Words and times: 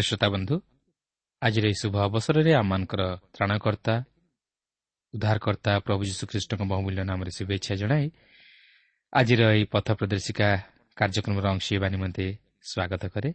ପ୍ରିୟ 0.00 0.08
ଶ୍ରୋତା 0.08 0.28
ବନ୍ଧୁ 0.32 0.56
ଆଜିର 1.42 1.64
ଏହି 1.68 1.76
ଶୁଭ 1.82 1.94
ଅବସରରେ 2.08 2.52
ଆମମାନଙ୍କର 2.56 3.02
ତ୍ରାଣକର୍ତ୍ତା 3.34 3.94
ଉଦ୍ଧାରକର୍ତ୍ତା 5.14 5.72
ପ୍ରଭୁ 5.86 6.02
ଯୀଶୁଖ୍ରୀଷ୍ଟଙ୍କ 6.08 6.62
ବହୁମୂଲ୍ୟ 6.72 7.02
ନାମରେ 7.10 7.30
ଶୁଭେଚ୍ଛା 7.36 7.74
ଜଣାଇ 7.80 8.06
ଆଜିର 9.12 9.40
ଏହି 9.54 9.64
ପଥ 9.74 9.86
ପ୍ରଦର୍ଶିକା 9.98 10.48
କାର୍ଯ୍ୟକ୍ରମର 10.96 11.46
ଅଂଶ 11.52 11.66
ହେବା 11.70 11.88
ନିମନ୍ତେ 11.94 12.26
ସ୍ୱାଗତ 12.62 13.02
କରେ 13.14 13.30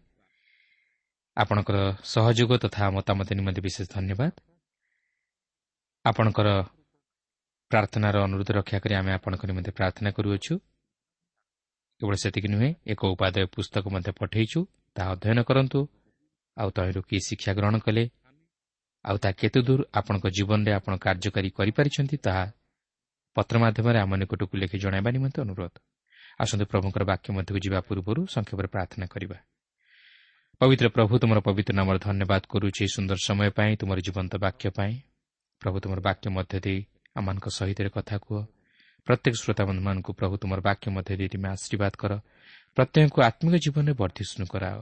ଆପଣଙ୍କର 1.38 1.78
ସହଯୋଗ 2.06 2.52
ତଥା 2.64 2.84
ମତାମତ 2.98 3.28
ନିମନ୍ତେ 3.40 3.62
ବିଶେଷ 3.68 3.86
ଧନ୍ୟବାଦ 3.96 4.34
ଆପଣଙ୍କର 6.06 6.50
ପ୍ରାର୍ଥନାର 7.72 8.16
ଅନୁରୋଧ 8.28 8.50
ରକ୍ଷା 8.58 8.78
କରି 8.84 8.94
ଆମେ 9.00 9.12
ଆପଣଙ୍କ 9.18 9.44
ନିମନ୍ତେ 9.50 9.72
ପ୍ରାର୍ଥନା 9.78 10.10
କରୁଅଛୁ 10.18 10.54
କେବଳ 12.02 12.16
ସେତିକି 12.24 12.48
ନୁହେଁ 12.54 12.70
ଏକ 12.92 13.02
ଉପାଦେୟ 13.14 13.46
ପୁସ୍ତକ 13.54 13.84
ମଧ୍ୟ 13.94 14.10
ପଠାଇଛୁ 14.20 14.60
ତାହା 14.96 15.10
ଅଧ୍ୟୟନ 15.14 15.40
କରନ୍ତୁ 15.50 15.80
ଆଉ 16.58 16.70
ତହିଁରୁ 16.72 17.02
କି 17.10 17.18
ଶିକ୍ଷା 17.28 17.52
ଗ୍ରହଣ 17.54 17.76
କଲେ 17.80 18.04
ଆଉ 19.06 19.18
ତାହା 19.18 19.34
କେତେ 19.42 19.60
ଦୂର 19.62 19.82
ଆପଣଙ୍କ 19.94 20.26
ଜୀବନରେ 20.28 20.72
ଆପଣ 20.74 20.94
କାର୍ଯ୍ୟକାରୀ 20.98 21.50
କରିପାରିଛନ୍ତି 21.50 22.18
ତାହା 22.18 22.46
ପତ୍ର 23.36 23.56
ମାଧ୍ୟମରେ 23.60 23.98
ଆମ 24.00 24.12
ନିକଟକୁ 24.16 24.54
ଲେଖି 24.58 24.78
ଜଣାଇବା 24.80 25.10
ନିମନ୍ତେ 25.12 25.40
ଅନୁରୋଧ। 25.42 25.76
ଆସନ୍ତୁ 26.40 26.66
ପ୍ରଭୁଙ୍କର 26.66 27.04
ବାକ୍ୟ 27.04 27.28
ମଧ୍ୟକୁ 27.38 27.60
ଯିବା 27.66 27.80
ପୂର୍ବରୁ 27.88 28.22
ସଂକ୍ଷେପରେ 28.28 28.68
ପ୍ରାର୍ଥନା 28.68 29.06
କରିବା। 29.06 29.38
ପବିତ୍ର 30.62 30.88
ପ୍ରଭୁ 30.90 31.14
ତୁମର 31.20 31.40
ପବିତ୍ର 31.48 31.74
ନାମର 31.76 31.98
ଧନ୍ୟବାଦ 32.00 32.44
କରୁଛି 32.48 32.84
ସୁନ୍ଦର 32.88 33.18
ସମୟ 33.28 33.50
ପାଇଁ 33.58 33.72
ତୁମର 33.76 33.98
ଜୀବନ୍ତ 34.00 34.34
ବାକ୍ୟ 34.40 34.66
ପାଇଁ। 34.78 34.94
ପ୍ରଭୁ 35.62 35.78
ତୁମର 35.84 36.00
ବାକ୍ୟ 36.00 36.26
ମଧ୍ୟ 36.30 36.58
ଦେଇ 36.66 36.80
ଆମମାନଙ୍କ 37.16 37.48
ସହିତ 37.58 37.80
କଥା 37.92 38.16
କୁହ। 38.18 38.40
ପ୍ରତ୍ୟେକ 39.08 39.34
ଶ୍ରୋତାବନ୍ଧୁମାନଙ୍କୁ 39.42 40.12
ପ୍ରଭୁ 40.14 40.36
ତୁମର 40.42 40.60
ବାକ୍ୟ 40.62 40.86
ମଧ୍ୟ 40.96 41.14
ଦେଇ 41.20 41.30
ତୁମେ 41.30 41.48
ଆଶୀର୍ବାଦ 41.50 41.94
କର। 42.02 42.12
ପ୍ରତ୍ୟେକଙ୍କୁ 42.78 43.20
ଆତ୍ମିକ 43.30 43.56
ଜୀବନରେ 43.66 43.94
ବର୍ଦ୍ଧିଷ୍ଣୁ 44.02 44.46
କରାଅ। 44.54 44.80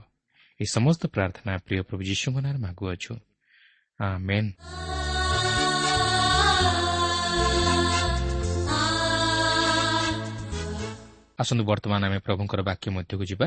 ଏହି 0.64 0.70
ସମସ୍ତ 0.70 1.02
ପ୍ରାର୍ଥନା 1.14 1.52
ପ୍ରିୟ 1.60 1.80
ପ୍ରଭୁ 1.88 2.02
ଯୀଶୁଙ୍କ 2.08 2.36
ନାଁରେ 2.44 2.58
ମାଗୁଅଛୁ 2.64 3.12
ଆସନ୍ତୁ 11.40 11.64
ବର୍ତ୍ତମାନ 11.70 12.00
ଆମେ 12.08 12.18
ପ୍ରଭୁଙ୍କର 12.26 12.60
ବାକ୍ୟ 12.64 12.86
ମଧ୍ୟକୁ 12.96 13.24
ଯିବା 13.30 13.46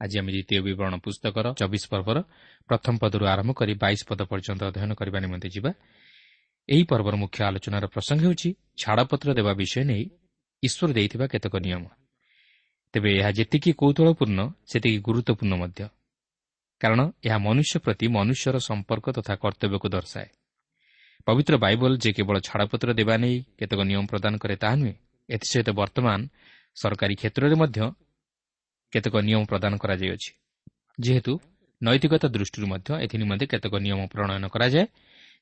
ଆଜି 0.00 0.16
ଆମେ 0.20 0.30
ଦ୍ୱିତୀୟ 0.32 0.60
ବିବରଣ 0.66 0.94
ପୁସ୍ତକର 1.04 1.46
ଚବିଶ 1.60 1.84
ପର୍ବର 1.92 2.18
ପ୍ରଥମ 2.70 2.94
ପଦରୁ 3.02 3.24
ଆରମ୍ଭ 3.32 3.50
କରି 3.60 3.72
ବାଇଶ 3.84 4.00
ପଦ 4.08 4.20
ପର୍ଯ୍ୟନ୍ତ 4.30 4.62
ଅଧ୍ୟୟନ 4.70 4.92
କରିବା 5.00 5.18
ନିମନ୍ତେ 5.24 5.48
ଯିବା 5.54 5.70
ଏହି 6.68 6.82
ପର୍ବର 6.90 7.14
ମୁଖ୍ୟ 7.22 7.38
ଆଲୋଚନାର 7.48 7.84
ପ୍ରସଙ୍ଗ 7.94 8.22
ହେଉଛି 8.24 8.48
ଛାଡ଼ପତ୍ର 8.80 9.28
ଦେବା 9.38 9.52
ବିଷୟ 9.60 9.82
ନେଇ 9.90 10.04
ଈଶ୍ୱର 10.62 10.90
ଦେଇଥିବା 10.96 11.26
କେତେକ 11.32 11.54
ନିୟମ 11.66 11.84
ତେବେ 12.94 13.10
ଏହା 13.20 13.30
ଯେତିକି 13.38 13.70
କୌତୁହଳପୂର୍ଣ୍ଣ 13.80 14.40
ସେତିକି 14.70 14.98
ଗୁରୁତ୍ୱପୂର୍ଣ୍ଣ 15.06 15.54
ମଧ୍ୟ 15.62 15.80
କାରଣ 16.80 17.00
ଏହା 17.24 17.38
ମନୁଷ୍ୟ 17.38 17.74
ପ୍ରତି 17.84 18.06
ମନୁଷ୍ୟର 18.08 18.56
ସମ୍ପର୍କ 18.68 19.06
ତଥା 19.16 19.34
କର୍ତ୍ତବ୍ୟକୁ 19.42 19.88
ଦର୍ଶାଏ। 19.88 20.28
ପବିତ୍ର 21.26 21.54
ବାଇବଲ 21.58 21.92
ଯେ 21.96 22.10
କେବଳ 22.12 22.36
ଛାଡ଼ପତ୍ର 22.46 22.88
ଦେବା 22.98 23.14
ନେଇ 23.16 23.36
କେତେକ 23.58 23.80
ନିୟମ 23.90 24.02
ପ୍ରଦାନ 24.06 24.34
କରେ 24.42 24.56
ତାହା 24.62 24.76
ନୁହେଁ 24.80 24.94
ଏଥିସହିତ 25.28 25.68
ବର୍ତ୍ତମାନ 25.80 26.20
ସରକାରୀ 26.76 27.14
କ୍ଷେତ୍ରରେ 27.20 27.56
ମଧ୍ୟ 27.62 27.78
କେତେକ 28.92 29.14
ନିୟମ 29.28 29.42
ପ୍ରଦାନ 29.50 29.72
କରାଯାଇଅଛି। 29.82 30.30
ଯେହେତୁ 31.00 31.32
ନୈତିକତା 31.82 32.28
ଦୃଷ୍ଟିରୁ 32.28 32.66
ମଧ୍ୟ 32.66 32.88
ଏଥି 33.04 33.16
ନିମନ୍ତେ 33.22 33.44
କେତେକ 33.52 33.74
ନିୟମ 33.76 34.00
ପ୍ରଣୟନ 34.12 34.44
କରାଯାଏ 34.54 34.86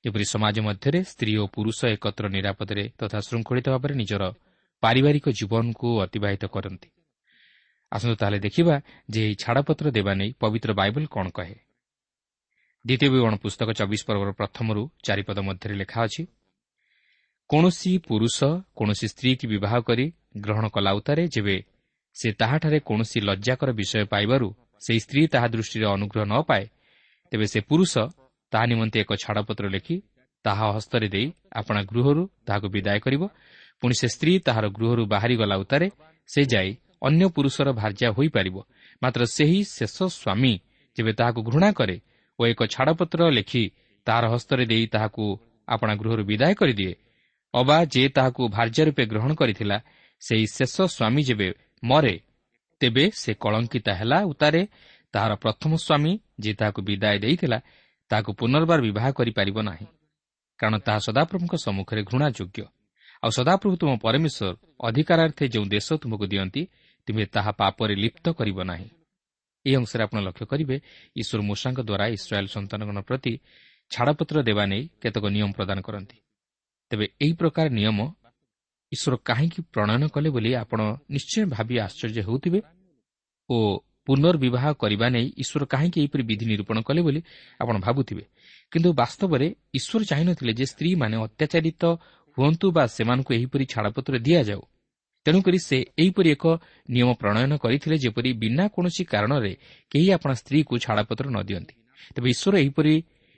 ଯେପରି 0.05 0.25
ସମାଜ 0.25 0.57
ମଧ୍ୟରେ 0.61 1.01
ସ୍ତ୍ରୀ 1.13 1.33
ଓ 1.43 1.45
ପୁରୁଷ 1.55 1.79
ଏକତ୍ର 1.95 2.25
ନିରାପଦରେ 2.29 2.85
ତଥା 2.99 3.19
ଶୃଙ୍ଖଳିତ 3.21 3.67
ଭାବରେ 3.75 3.95
ନିଜର 3.95 4.23
ପାରିବାରିକ 4.83 5.27
ଜୀବନକୁ 5.39 5.89
ଅତିବାହିତ 6.05 6.45
କରନ୍ତି। 6.55 6.89
ଆସନ୍ତୁ 7.95 8.17
ତାହେଲେ 8.21 8.39
ଦେଖିବା 8.47 8.75
ଯେ 9.11 9.21
ଏହି 9.27 9.35
ଛାଡ଼ପତ୍ର 9.43 9.87
ଦେବା 9.97 10.13
ନେଇ 10.21 10.31
ପବିତ୍ର 10.41 10.71
ବାଇବଲ 10.81 11.05
କ'ଣ 11.07 11.27
କହେ 11.37 11.57
ଦ୍ୱିତୀୟ 12.85 13.09
ବିବରଣ 13.15 13.35
ପୁସ୍ତକ 13.45 13.69
ଚବିଶ 13.79 14.01
ପର୍ବର 14.09 14.31
ପ୍ରଥମରୁ 14.41 14.83
ଚାରିପଦ 15.07 15.39
ମଧ୍ୟରେ 15.49 15.75
ଲେଖା 15.83 15.99
ଅଛି 16.07 16.23
କୌଣସି 17.51 17.93
ପୁରୁଷ 18.09 18.39
କୌଣସି 18.79 19.07
ସ୍ତ୍ରୀ 19.13 19.31
କି 19.41 19.47
ବିବାହ 19.47 19.75
କରି 19.89 20.07
ଗ୍ରହଣ 20.45 20.65
କଲା 20.75 20.91
ଉତ୍ତାରେ 20.99 21.23
ଯେବେ 21.35 21.57
ସେ 22.17 22.29
ତାହାଠାରେ 22.41 22.79
କୌଣସି 22.89 23.19
ଲଜ୍ଜାକର 23.21 23.71
ବିଷୟ 23.73 24.05
ପାଇବାରୁ 24.13 24.49
ସେହି 24.83 25.01
ସ୍ତ୍ରୀ 25.01 25.23
ତାହା 25.33 25.47
ଦୃଷ୍ଟିରେ 25.49 25.87
ଅନୁଗ୍ରହ 25.87 26.25
ନ 26.25 26.35
ପାଏ 26.49 26.65
ତେବେ 27.33 27.47
ସେ 27.47 27.61
ପୁରୁଷ 27.71 27.93
ତାହା 28.53 28.65
ନିମନ୍ତେ 28.71 28.99
ଏକ 29.01 29.11
ଛାଡ଼ପତ୍ର 29.23 29.67
ଲେଖି 29.75 29.97
ତାହା 30.45 30.67
ହସ୍ତରେ 30.77 31.09
ଦେଇ 31.09 31.27
ଆପଣା 31.53 31.81
ଗୃହରୁ 31.91 32.23
ତାହାକୁ 32.47 32.67
ବିଦାୟ 32.69 32.99
କରିବ। 33.01 33.23
ପୁଣି 33.83 33.95
ସେ 34.01 34.07
ସ୍ତ୍ରୀ 34.09 34.33
ତାହାର 34.47 34.65
ଗୃହରୁ 34.77 35.03
ବାହାରିଗଲା 35.07 35.57
ଉତ୍ତାରେ 35.57 35.87
ସେ 36.31 36.41
ଯାଇ 36.45 36.71
ଅନ୍ୟ 37.09 37.27
ପୁରୁଷର 37.37 37.69
ଭାର୍ଯ୍ୟା 37.73 38.09
ହୋଇପାରିବ। 38.17 38.57
ମାତ୍ର 39.03 39.21
ସେହି 39.37 39.61
ଶେଷ 39.77 39.97
ସ୍ୱାମୀ 40.17 40.53
ଯେବେ 40.97 41.13
ତାହାକୁ 41.19 41.41
ଘୃଣା 41.49 41.71
କରେ 41.79 41.97
ଓ 42.39 42.43
ଏକ 42.47 42.61
ଛାଡ଼ପତ୍ର 42.75 43.21
ଲେଖି 43.37 43.65
ତାହାର 44.07 44.25
ହସ୍ତରେ 44.35 44.65
ଦେଇ 44.71 44.85
ତାହାକୁ 44.95 45.25
ଆପଣା 45.69 45.93
ଗୃହରୁ 46.01 46.23
ବିଦାୟ 46.31 46.55
କରିଦିଏ 46.61 46.93
ଅବା 47.55 47.79
ଯେ 47.85 48.03
ତାହାକୁ 48.17 48.43
ଭାର୍ଯ୍ୟା 48.49 48.83
ରୂପେ 48.89 49.05
ଗ୍ରହଣ 49.13 49.31
କରିଥିଲା 49.41 49.77
ସେହି 50.23 50.47
ଶେଷ 50.57 50.77
ସ୍ୱାମୀ 50.89 51.23
ଯେବେ 51.29 51.49
ମରେ 51.83 52.15
ତେବେ 52.81 53.05
ସେ 53.15 53.33
କଳଙ୍କିତା 53.35 53.93
ହେଲା 53.95 54.19
ଉତାରେ 54.33 54.63
ତାହାର 55.15 55.33
ପ୍ରଥମ 55.35 55.73
ସ୍ୱାମୀ 55.77 56.13
ଯିଏ 56.43 56.55
ତାହାକୁ 56.61 56.81
ବିଦାୟ 56.89 57.17
ଦେଇଥିଲା 57.25 57.59
ତାହାକୁ 58.11 58.31
ପୁନର୍ବାର 58.41 58.79
ବିବାହ 58.89 59.07
କରିପାରିବ 59.19 59.59
ନାହିଁ। 59.63 59.87
କାରଣ 60.61 60.75
ତାହା 60.87 61.01
ସଦାପ୍ରଭୁଙ୍କ 61.07 61.55
ସମ୍ମୁଖରେ 61.65 62.03
ଘୃଣା 62.11 62.29
ଯୋଗ୍ୟ 62.39 62.61
ଆଉ 63.23 63.31
ସଦାପ୍ରଭୁ 63.39 63.75
ତୁମ 63.81 63.91
ପରମେଶ୍ୱର 64.05 64.55
ଅଧିକାରାର୍ଥେ 64.81 65.45
ଯେଉଁ 65.55 65.67
ଦେଶ 65.75 65.87
ତୁମକୁ 66.03 66.25
ଦିଅନ୍ତି 66.33 66.63
ତୁମେ 67.09 67.25
ତାହା 67.27 67.53
ପାପରେ 67.61 67.95
ଲିପ୍ତ 67.95 68.27
କରିବ 68.39 68.59
ନାହିଁ। 68.63 68.89
ଏହି 69.67 69.75
ଅଂଶରେ 69.77 70.03
ଆପଣ 70.07 70.19
ଲକ୍ଷ୍ୟ 70.21 70.45
କରିବେ 70.47 70.77
ଈଶ୍ୱର 71.17 71.41
ମୂଷାଙ୍କ 71.43 71.79
ଦ୍ୱାରା 71.81 72.07
ଇସ୍ରାଏଲ୍ 72.17 72.49
ସନ୍ତାନଗଣ 72.49 72.99
ପ୍ରତି 73.01 73.33
ଛାଡ଼ପତ୍ର 73.91 74.37
ଦେବା 74.43 74.65
ନେଇ 74.67 74.83
କେତେକ 75.03 75.25
ନିୟମ 75.27 75.51
ପ୍ରଦାନ 75.53 75.79
କରନ୍ତି। 75.81 76.17
ତେବେ 76.91 77.07
ଏହି 77.21 77.33
ପ୍ରକାର 77.33 77.67
ନିୟମ 77.79 77.99
ଈଶ୍ୱର 78.93 79.15
କାହିଁକି 79.25 79.61
ପ୍ରଣୟନ 79.75 80.03
କଲେ 80.15 80.29
ବୋଲି 80.31 80.51
ଆପଣ 80.55 80.81
ନିଶ୍ଚୟ 81.11 81.45
ଭାବି 81.55 81.75
ଆଶ୍ଚର୍ଯ୍ୟ 81.87 82.21
ହେଉଥିବେ 82.29 82.61
ଓ 83.51 83.57
ପୁନର୍ବିବାହ 84.07 84.65
କରିବା 84.73 85.07
ନେଇ 85.09 85.27
ଈଶ୍ୱର 85.43 85.63
କାହିଁକି 85.65 85.99
ଏହିପରି 86.01 86.23
ବିଧି 86.31 86.45
ନିରୂପଣ 86.47 86.77
କଲେ 86.89 87.01
ବୋଲି 87.07 87.21
ଆପଣ 87.61 87.75
ଭାବୁଥିବେ। 87.81 88.25
କିନ୍ତୁ 88.73 88.91
ବାସ୍ତବରେ 88.93 89.47
ଈଶ୍ୱର 89.79 90.01
ଚାହିଁନଥିଲେ 90.11 90.53
ଯେ 90.59 90.67
ସ୍ତ୍ରୀମାନେ 90.73 91.17
ଅତ୍ୟାଚାରିତ 91.27 91.83
ହୁଅନ୍ତୁ 92.37 92.67
ବା 92.77 92.85
ସେମାନଙ୍କୁ 92.87 93.31
ଏହିପରି 93.39 93.65
ଛାଡ଼ପତ୍ର 93.73 94.15
ଦିଆଯାଉ। 94.19 94.63
ତେଣୁକରି 95.27 95.59
ସେ 95.59 95.79
ଏହିପରି 96.03 96.29
ଏକ 96.37 96.45
ନିୟମ 96.89 97.09
ପ୍ରଣୟନ 97.21 97.53
କରିଥିଲେ 97.57 97.97
ଯେପରି 98.05 98.31
ବିନା 98.43 98.65
କୌଣସି 98.75 99.03
କାରଣରେ 99.13 99.53
କେହି 99.93 100.07
ଆପଣା 100.17 100.35
ସ୍ତ୍ରୀକୁ 100.41 100.75
ଛାଡ଼ପତ୍ର 100.85 101.27
ନ 101.31 101.39
ଦିଅନ୍ତି। 101.49 101.75
ତେବେ 102.15 102.29
ଈଶ୍ୱର 102.35 102.55
ଏହିପରି 102.63 102.95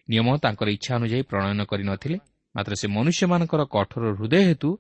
ନିୟମ 0.08 0.26
ତାଙ୍କର 0.44 0.68
ଇଚ୍ଛା 0.76 0.92
ଅନୁଯାୟୀ 0.98 1.22
ପ୍ରଣୟନ 1.30 1.60
କରିନଥିଲେ 1.70 2.18
ମାତ୍ର 2.54 2.72
ସେ 2.80 2.86
ମନୁଷ୍ୟମାନଙ୍କର 2.96 3.62
କଠୋର 3.74 4.04
ହୃଦୟ 4.18 4.42
ହେତୁ 4.48 4.70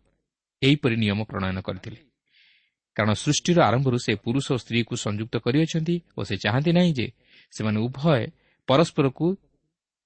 ଏହିପରି 0.62 0.94
ନିୟମ 0.96 1.18
ପ୍ରଣୟନ 1.30 1.58
କରିଥିଲେ। 1.68 2.00
କାରଣ 2.96 3.12
ସୃଷ୍ଟିର 3.22 3.58
ଆରମ୍ଭରୁ 3.68 3.96
ସେ 4.06 4.12
ପୁରୁଷ 4.24 4.46
ଓ 4.52 4.56
ସ୍ତ୍ରୀକୁ 4.56 4.94
ସଂଯୁକ୍ତ 4.96 5.34
କରିଅଛନ୍ତି 5.44 5.96
ଓ 6.16 6.20
ସେ 6.28 6.34
ଚାହାନ୍ତି 6.44 6.70
ନାହିଁ 6.78 6.92
ଯେ 6.98 7.06
ସେମାନେ 7.52 7.78
ଉଭୟ 7.86 8.22
ପରସ୍ପରକୁ 8.68 9.26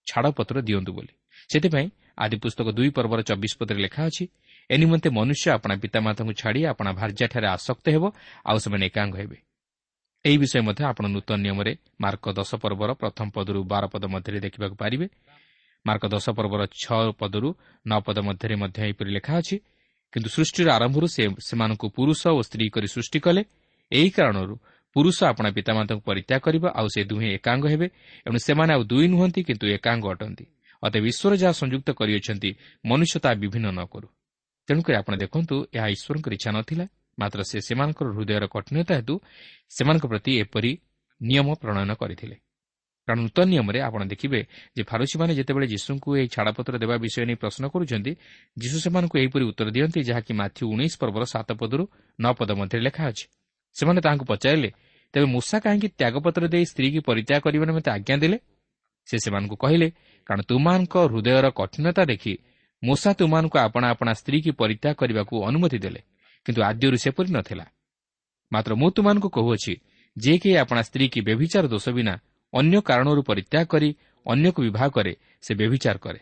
ଛାଡ଼ପତ୍ର 0.06 0.56
ଦିଅନ୍ତୁ 0.68 0.90
ବୋଲି। 0.92 1.12
ସେଥିପାଇଁ 1.50 1.86
ଆଦି 2.16 2.36
ପୁସ୍ତକ 2.42 2.66
ଦୁଇ 2.76 2.90
ପର୍ବର 2.96 3.20
ଚବିଶ 3.22 3.52
ପଦରେ 3.60 3.80
ଲେଖା 3.86 4.02
ଅଛି 4.08 4.24
ଏ 4.70 4.74
ନିମନ୍ତେ 4.78 5.08
ମନୁଷ୍ୟ 5.18 5.46
ଆପଣା 5.56 5.74
ପିତାମାତାଙ୍କୁ 5.82 6.32
ଛାଡ଼ି 6.40 6.60
ଆପଣା 6.72 6.90
ଭାର୍ଯ୍ୟାଠାରେ 7.00 7.46
ଆସକ୍ତ 7.56 7.86
ହେବ 7.94 8.04
ଆଉ 8.48 8.56
ସେମାନେ 8.64 8.84
ଏକାଙ୍ଗ 8.90 9.14
ହେବେ। 9.20 9.36
ଏହି 10.24 10.36
ବିଷୟ 10.42 10.60
ମଧ୍ୟ 10.68 10.82
ଆପଣ 10.90 11.04
ନୂତନ 11.14 11.38
ନିୟମରେ 11.46 11.72
ମାର୍କ 12.00 12.24
ଦଶ 12.38 12.50
ପର୍ବର 12.62 12.90
ପ୍ରଥମ 13.00 13.26
ପଦରୁ 13.36 13.60
ବାର 13.72 13.84
ପଦ 13.92 14.04
ମଧ୍ୟରେ 14.14 14.38
ଦେଖିବାକୁ 14.46 14.76
ପାରିବେ। 14.82 15.06
ମାର୍କ 15.86 16.04
ଦଶ 16.14 16.26
ପର୍ବର 16.38 16.62
ଛଅ 16.82 17.00
ପଦରୁ 17.20 17.48
ନଅ 17.86 17.98
ପଦ 18.06 18.18
ମଧ୍ୟରେ 18.28 18.54
ମଧ୍ୟ 18.62 18.78
ଏହିପରି 18.86 19.10
ଲେଖା 19.16 19.32
ଅଛି 19.40 19.56
କିନ୍ତୁ 20.12 20.28
ସୃଷ୍ଟିର 20.36 20.68
ଆରମ୍ଭରୁ 20.78 21.06
ସେ 21.14 21.22
ସେମାନଙ୍କୁ 21.48 21.86
ପୁରୁଷ 21.96 22.20
ଓ 22.38 22.40
ସ୍ତ୍ରୀ 22.48 22.66
କରି 22.74 22.88
ସୃଷ୍ଟି 22.94 23.18
କଲେ। 23.26 23.42
ଏହି 23.92 24.10
କାରଣରୁ 24.16 24.54
ପୁରୁଷ 24.96 25.16
ଆପଣା 25.32 25.48
ପିତାମାତାଙ୍କୁ 25.56 26.02
ପରିତ୍ୟାଗ 26.08 26.40
କରିବ 26.46 26.64
ଆଉ 26.78 26.86
ସେ 26.94 27.00
ଦୁହେଁ 27.10 27.28
ଏକାଙ୍ଗ 27.38 27.64
ହେବେ 27.72 27.86
ଏଣୁ 28.26 28.38
ସେମାନେ 28.46 28.70
ଆଉ 28.74 28.82
ଦୁଇ 28.90 29.06
ନୁହନ୍ତି 29.14 29.40
କିନ୍ତୁ 29.48 29.66
ଏକାଙ୍ଗ 29.76 30.04
ଅଟନ୍ତି। 30.14 30.44
ଅତେବ 30.82 31.04
ଈଶ୍ୱର 31.12 31.32
ଯାହା 31.42 31.54
ସଂଯୁକ୍ତ 31.62 31.88
କରିଅଛନ୍ତି 31.98 32.50
ମନୁଷ୍ୟ 32.84 33.16
ତାହା 33.24 33.34
ବିଭିନ୍ନ 33.42 33.68
ନ 33.78 33.80
କରୁ। 33.92 34.08
ତେଣୁକରି 34.70 34.94
ଆପଣ 34.96 35.14
ଦେଖନ୍ତୁ 35.18 35.56
ଏହା 35.76 35.86
ଈଶ୍ୱରଙ୍କର 35.96 36.32
ଇଚ୍ଛା 36.38 36.50
ନଥିଲା 36.56 36.84
ମାତ୍ର 37.18 37.40
ସେ 37.50 37.58
ସେମାନଙ୍କର 37.68 38.06
ହୃଦୟର 38.16 38.44
କଠିନତା 38.54 38.92
ହେତୁ 39.00 39.14
ସେମାନଙ୍କ 39.76 40.04
ପ୍ରତି 40.12 40.32
ଏପରି 40.42 40.72
ନିୟମ 41.20 41.48
ପ୍ରଣୟନ 41.62 41.90
କରିଥିଲେ। 42.00 42.36
କାରଣ 43.08 43.18
ନୂତନ 43.26 43.46
ନିୟମରେ 43.52 43.78
ଆପଣ 43.88 44.00
ଦେଖିବେ 44.12 44.40
ଯେ 44.76 44.82
ଫାରୁସିମାନେ 44.90 45.32
ଯେତେବେଳେ 45.38 45.66
ଯୀଶୁଙ୍କୁ 45.74 46.08
ଏହି 46.18 46.28
ଛାଡ଼ପତ୍ର 46.34 46.74
ଦେବା 46.82 46.96
ବିଷୟ 47.04 47.22
ନେଇ 47.28 47.36
ପ୍ରଶ୍ନ 47.42 47.64
କରୁଛନ୍ତି 47.74 48.12
ଯୀଶୁ 48.56 48.76
ସେମାନଙ୍କୁ 48.84 49.14
ଏହିପରି 49.20 49.44
ଉତ୍ତର 49.50 49.68
ଦିଅନ୍ତି 49.76 50.00
ଯାହାକି 50.08 50.32
ମାଥ୍ୟୁ 50.40 50.62
ଉଣେଇଶ 50.74 50.94
ପର୍ବର 51.02 51.22
ସାତ 51.34 51.48
ପଦରୁ 51.60 51.84
ନଅ 52.18 52.32
ପଦ 52.38 52.50
ମଧ୍ୟରେ 52.60 52.80
ଲେଖା 52.86 53.02
ଅଛି। 53.10 53.26
ସେମାନେ 53.76 54.00
ତାହାଙ୍କୁ 54.04 54.24
ପଚାରିଲେ 54.30 54.70
ତେବେ 55.14 55.26
ମୂଷା 55.34 55.56
କାହିଁକି 55.64 55.88
ତ୍ୟାଗପତ୍ର 55.98 56.42
ଦେଇ 56.54 56.64
ସ୍ତ୍ରୀକି 56.70 57.00
ପରିତ୍ୟାଗ 57.08 57.40
କରିବା 57.46 57.64
ନିମନ୍ତେ 57.70 57.90
ଆଜ୍ଞା 57.96 58.16
ଦେଲେ? 58.22 58.38
ସେ 59.08 59.16
ସେମାନଙ୍କୁ 59.24 59.56
କହିଲେ 59.64 59.88
କାରଣ 60.26 60.40
ତୁମାନଙ୍କ 60.50 60.94
ହୃଦୟର 61.10 61.46
କଠିନତା 61.58 62.02
ଦେଖି 62.12 62.32
ମୂଷା 62.82 63.10
ତୁମାନଙ୍କୁ 63.12 63.56
ଆପଣା 63.58 63.86
ଆପଣା 63.92 64.12
ସ୍ତ୍ରୀକି 64.20 64.50
ପରିତ୍ୟାଗ 64.60 64.94
କରିବାକୁ 65.00 65.34
ଅନୁମତି 65.48 65.78
ଦେଲେ 65.84 66.00
କିନ୍ତୁ 66.46 66.60
ଆଦ୍ୟରୁ 66.62 66.96
ସେପରି 67.04 67.30
ନଥିଲା। 67.36 67.66
ମାତ୍ର 68.52 68.72
ମୁଁ 68.80 68.88
ତୁମାନଙ୍କୁ 68.96 69.28
କହୁଅଛି 69.36 69.74
ଯେ 70.16 70.34
କେହି 70.42 70.56
ଆପଣା 70.62 70.82
ସ୍ତ୍ରୀକି 70.88 71.20
ବ୍ୟଭିଚାର 71.28 71.64
ଦୋଷ 71.68 71.86
ବିନା 71.96 72.14
ଅନ୍ୟ 72.52 72.76
କାରଣରୁ 72.88 73.22
ପରିତ୍ୟାଗ 73.22 73.64
କରି 73.72 73.88
ଅନ୍ୟକୁ 74.26 74.60
ବିବାହ 74.66 74.88
କରେ 74.96 75.12
ସେ 75.44 75.52
ବ୍ୟଭିଚାର 75.54 75.96
କରେ। 76.04 76.20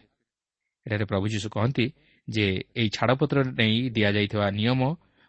ଏଠାରେ 0.87 1.05
ପ୍ରଭୁ 1.05 1.26
ଯୀଶୁ 1.34 1.49
କହନ୍ତି 1.56 1.87
ଯେ 2.28 2.46
ଏହି 2.81 2.88
ଛାଡ଼ପତ୍ର 2.96 3.38
ନେଇ 3.58 3.76
ଦିଆଯାଇଥିବା 3.96 4.46
ନିୟମ 4.50 4.81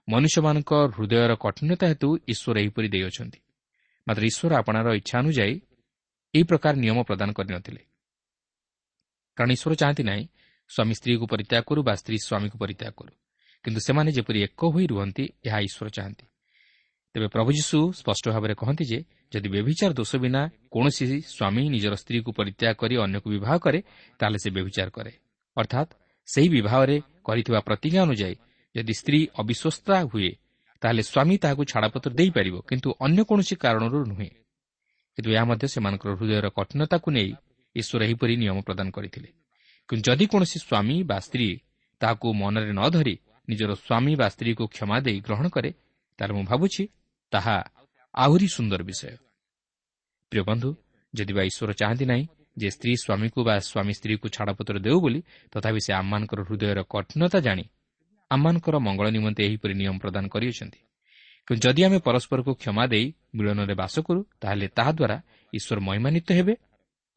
ମନୁଷ୍ୟମାନଙ୍କ 0.08 0.72
ହୃଦୟର 0.96 1.32
କଠିନତା 1.36 1.86
ହେତୁ 1.92 2.10
ଈଶ୍ୱର 2.32 2.56
ଏହିପରି 2.64 2.88
ଦେଇଅଛନ୍ତି। 2.90 3.40
ମାତ୍ର 4.08 4.24
ଈଶ୍ୱର 4.32 4.52
ଆପଣାର 4.62 4.88
ଇଚ୍ଛା 5.00 5.16
ଅନୁଯାୟୀ 5.24 5.56
ଏହି 6.34 6.44
ପ୍ରକାର 6.44 6.74
ନିୟମ 6.84 6.98
ପ୍ରଦାନ 7.10 7.30
କରିନଥିଲେ। 7.38 7.82
କାରଣ 9.38 9.50
ଈଶ୍ୱର 9.58 9.74
ଚାହାନ୍ତି 9.82 10.04
ନାହିଁ 10.04 10.24
ସ୍ୱାମୀ 10.70 10.94
ସ୍ତ୍ରୀକୁ 11.00 11.26
ପରିତ୍ୟାଗ 11.34 11.62
କରୁ 11.70 11.82
ବା 11.88 11.94
ସ୍ତ୍ରୀ 12.02 12.18
ସ୍ୱାମୀକୁ 12.28 12.58
ପରିତ୍ୟାଗ 12.64 12.92
କରୁ। 13.00 13.12
କିନ୍ତୁ 13.66 13.80
ସେମାନେ 13.88 14.10
ଯେପରି 14.18 14.40
ଏକ 14.48 14.62
ହୋଇ 14.74 14.86
ରୁହନ୍ତି 14.88 15.24
ଏହା 15.48 15.60
ଈଶ୍ୱର 15.68 15.88
ଚାହାନ୍ତି। 15.90 16.26
ତେବେ 17.16 17.28
ପ୍ରଭୁ 17.28 17.50
ଯୀଶୁ 17.58 17.78
ସ୍ପଷ୍ଟ 18.00 18.26
ଭାବରେ 18.34 18.54
କହନ୍ତି 18.62 18.84
ଯେ 18.92 19.00
ଯଦି 19.34 19.48
ବ୍ୟଭିଚାର 19.50 19.92
ଦୋଷ 20.00 20.12
ବିନା 20.24 20.42
କୌଣସି 20.74 21.06
ସ୍ୱାମୀ 21.34 21.64
ନିଜର 21.74 21.94
ସ୍ତ୍ରୀକୁ 21.96 22.30
ପରିତ୍ୟାଗ 22.40 22.74
କରି 22.82 22.96
ଅନ୍ୟକୁ 23.06 23.28
ବିବାହ 23.36 23.56
କରେ 23.66 23.80
ତାହେଲେ 24.20 24.38
ସେ 24.44 24.50
ବ୍ୟଭିଚାର 24.56 24.90
କରେ। 24.90 25.12
ଅର୍ଥାତ୍ 25.58 25.90
ସେହି 26.28 26.50
ବିବାହରେ 26.56 26.98
କରିଥିବା 27.26 27.60
ପ୍ରତିଜ୍ଞା 27.60 28.02
ଅନୁଯାୟୀ 28.08 28.36
ଯଦି 28.76 28.94
ସ୍ତ୍ରୀ 28.94 29.20
ଅବିଶ୍ୱସ୍ତା 29.42 29.96
ହୁଏ 30.12 30.32
ତାହେଲେ 30.82 31.04
ସ୍ୱାମୀ 31.12 31.36
ତାହାକୁ 31.44 31.64
ଛାଡ଼ପତ୍ର 31.72 32.12
ଦେଇପାରିବ 32.20 32.56
କିନ୍ତୁ 32.70 32.90
ଅନ୍ୟ 33.06 33.22
କୌଣସି 33.30 33.56
କାରଣରୁ 33.64 34.00
ନୁହେଁ। 34.12 34.32
କିନ୍ତୁ 35.16 35.30
ଏହା 35.36 35.46
ମଧ୍ୟ 35.50 35.66
ସେମାନଙ୍କର 35.74 36.12
ହୃଦୟର 36.20 36.48
କଠିନତାକୁ 36.58 37.08
ନେଇ 37.18 37.32
ଈଶ୍ୱର 37.76 38.02
ଏହିପରି 38.08 38.34
ନିୟମ 38.42 38.58
ପ୍ରଦାନ 38.68 38.88
କରିଥିଲେ। 38.96 39.30
କିନ୍ତୁ 39.90 40.06
ଯଦି 40.08 40.26
କୌଣସି 40.32 40.58
ସ୍ୱାମୀ 40.60 40.96
ବା 41.10 41.18
ସ୍ତ୍ରୀ 41.20 41.50
ତାହାକୁ 42.02 42.28
ମନରେ 42.42 42.72
ନ 42.72 42.82
ଧରି 42.94 43.16
ନିଜର 43.48 43.72
ସ୍ୱାମୀ 43.80 44.14
ବା 44.22 44.28
ସ୍ତ୍ରୀକୁ 44.30 44.64
କ୍ଷମା 44.76 44.98
ଦେଇ 45.06 45.18
ଗ୍ରହଣ 45.26 45.46
କରେ 45.56 45.72
ତାହେଲେ 46.20 46.34
ମୁଁ 46.38 46.44
ଭାବୁଛି 46.52 46.84
ତାହା 47.32 47.56
ଆହୁରି 48.16 48.48
ସୁନ୍ଦର 48.56 48.82
ବିଷୟ। 48.90 49.16
ପ୍ରିୟ 50.32 50.44
ବନ୍ଧୁ 50.50 50.70
ଯଦି 51.14 51.34
ବା 51.38 51.44
ଈଶ୍ୱର 51.50 51.72
ଚାହାନ୍ତି 51.80 52.06
ନାହିଁ 52.12 52.26
ଯେ 52.58 52.70
ସ୍ତ୍ରୀ 52.76 52.94
ସ୍ୱାମୀକୁ 53.04 53.40
ବା 53.48 53.56
ସ୍ୱାମୀ 53.70 53.94
ସ୍ତ୍ରୀକୁ 54.00 54.26
ଛାଡ଼ପତ୍ର 54.36 54.76
ଦେଉ 54.86 54.98
ବୋଲି 55.04 55.20
ତଥାପି 55.54 55.80
ସେ 55.86 55.92
ଆମମାନଙ୍କର 56.02 56.40
ହୃଦୟର 56.48 56.80
କଠିନତା 56.94 57.40
ଜାଣି 57.48 57.66
ଆମମାନଙ୍କର 58.32 58.76
ମଙ୍ଗଳ 58.86 59.08
ନିମନ୍ତେ 59.16 59.42
ଏହିପରି 59.48 59.74
ନିୟମ 59.82 59.96
ପ୍ରଦାନ 60.04 60.24
କରିଅଛନ୍ତି। 60.34 60.80
କିନ୍ତୁ 61.48 61.62
ଯଦି 61.66 61.82
ଆମେ 61.88 62.00
ପରସ୍ପରକୁ 62.08 62.52
କ୍ଷମା 62.62 62.84
ଦେଇ 62.94 63.06
ମିଳନରେ 63.36 63.76
ବାସ 63.82 63.96
କରୁ 64.08 64.22
ତାହେଲେ 64.42 64.68
ତାହାଦ୍ୱାରା 64.78 65.18
ଈଶ୍ୱର 65.54 65.78
ମହିମାନିତ 65.88 66.28
ହେବେ 66.38 66.54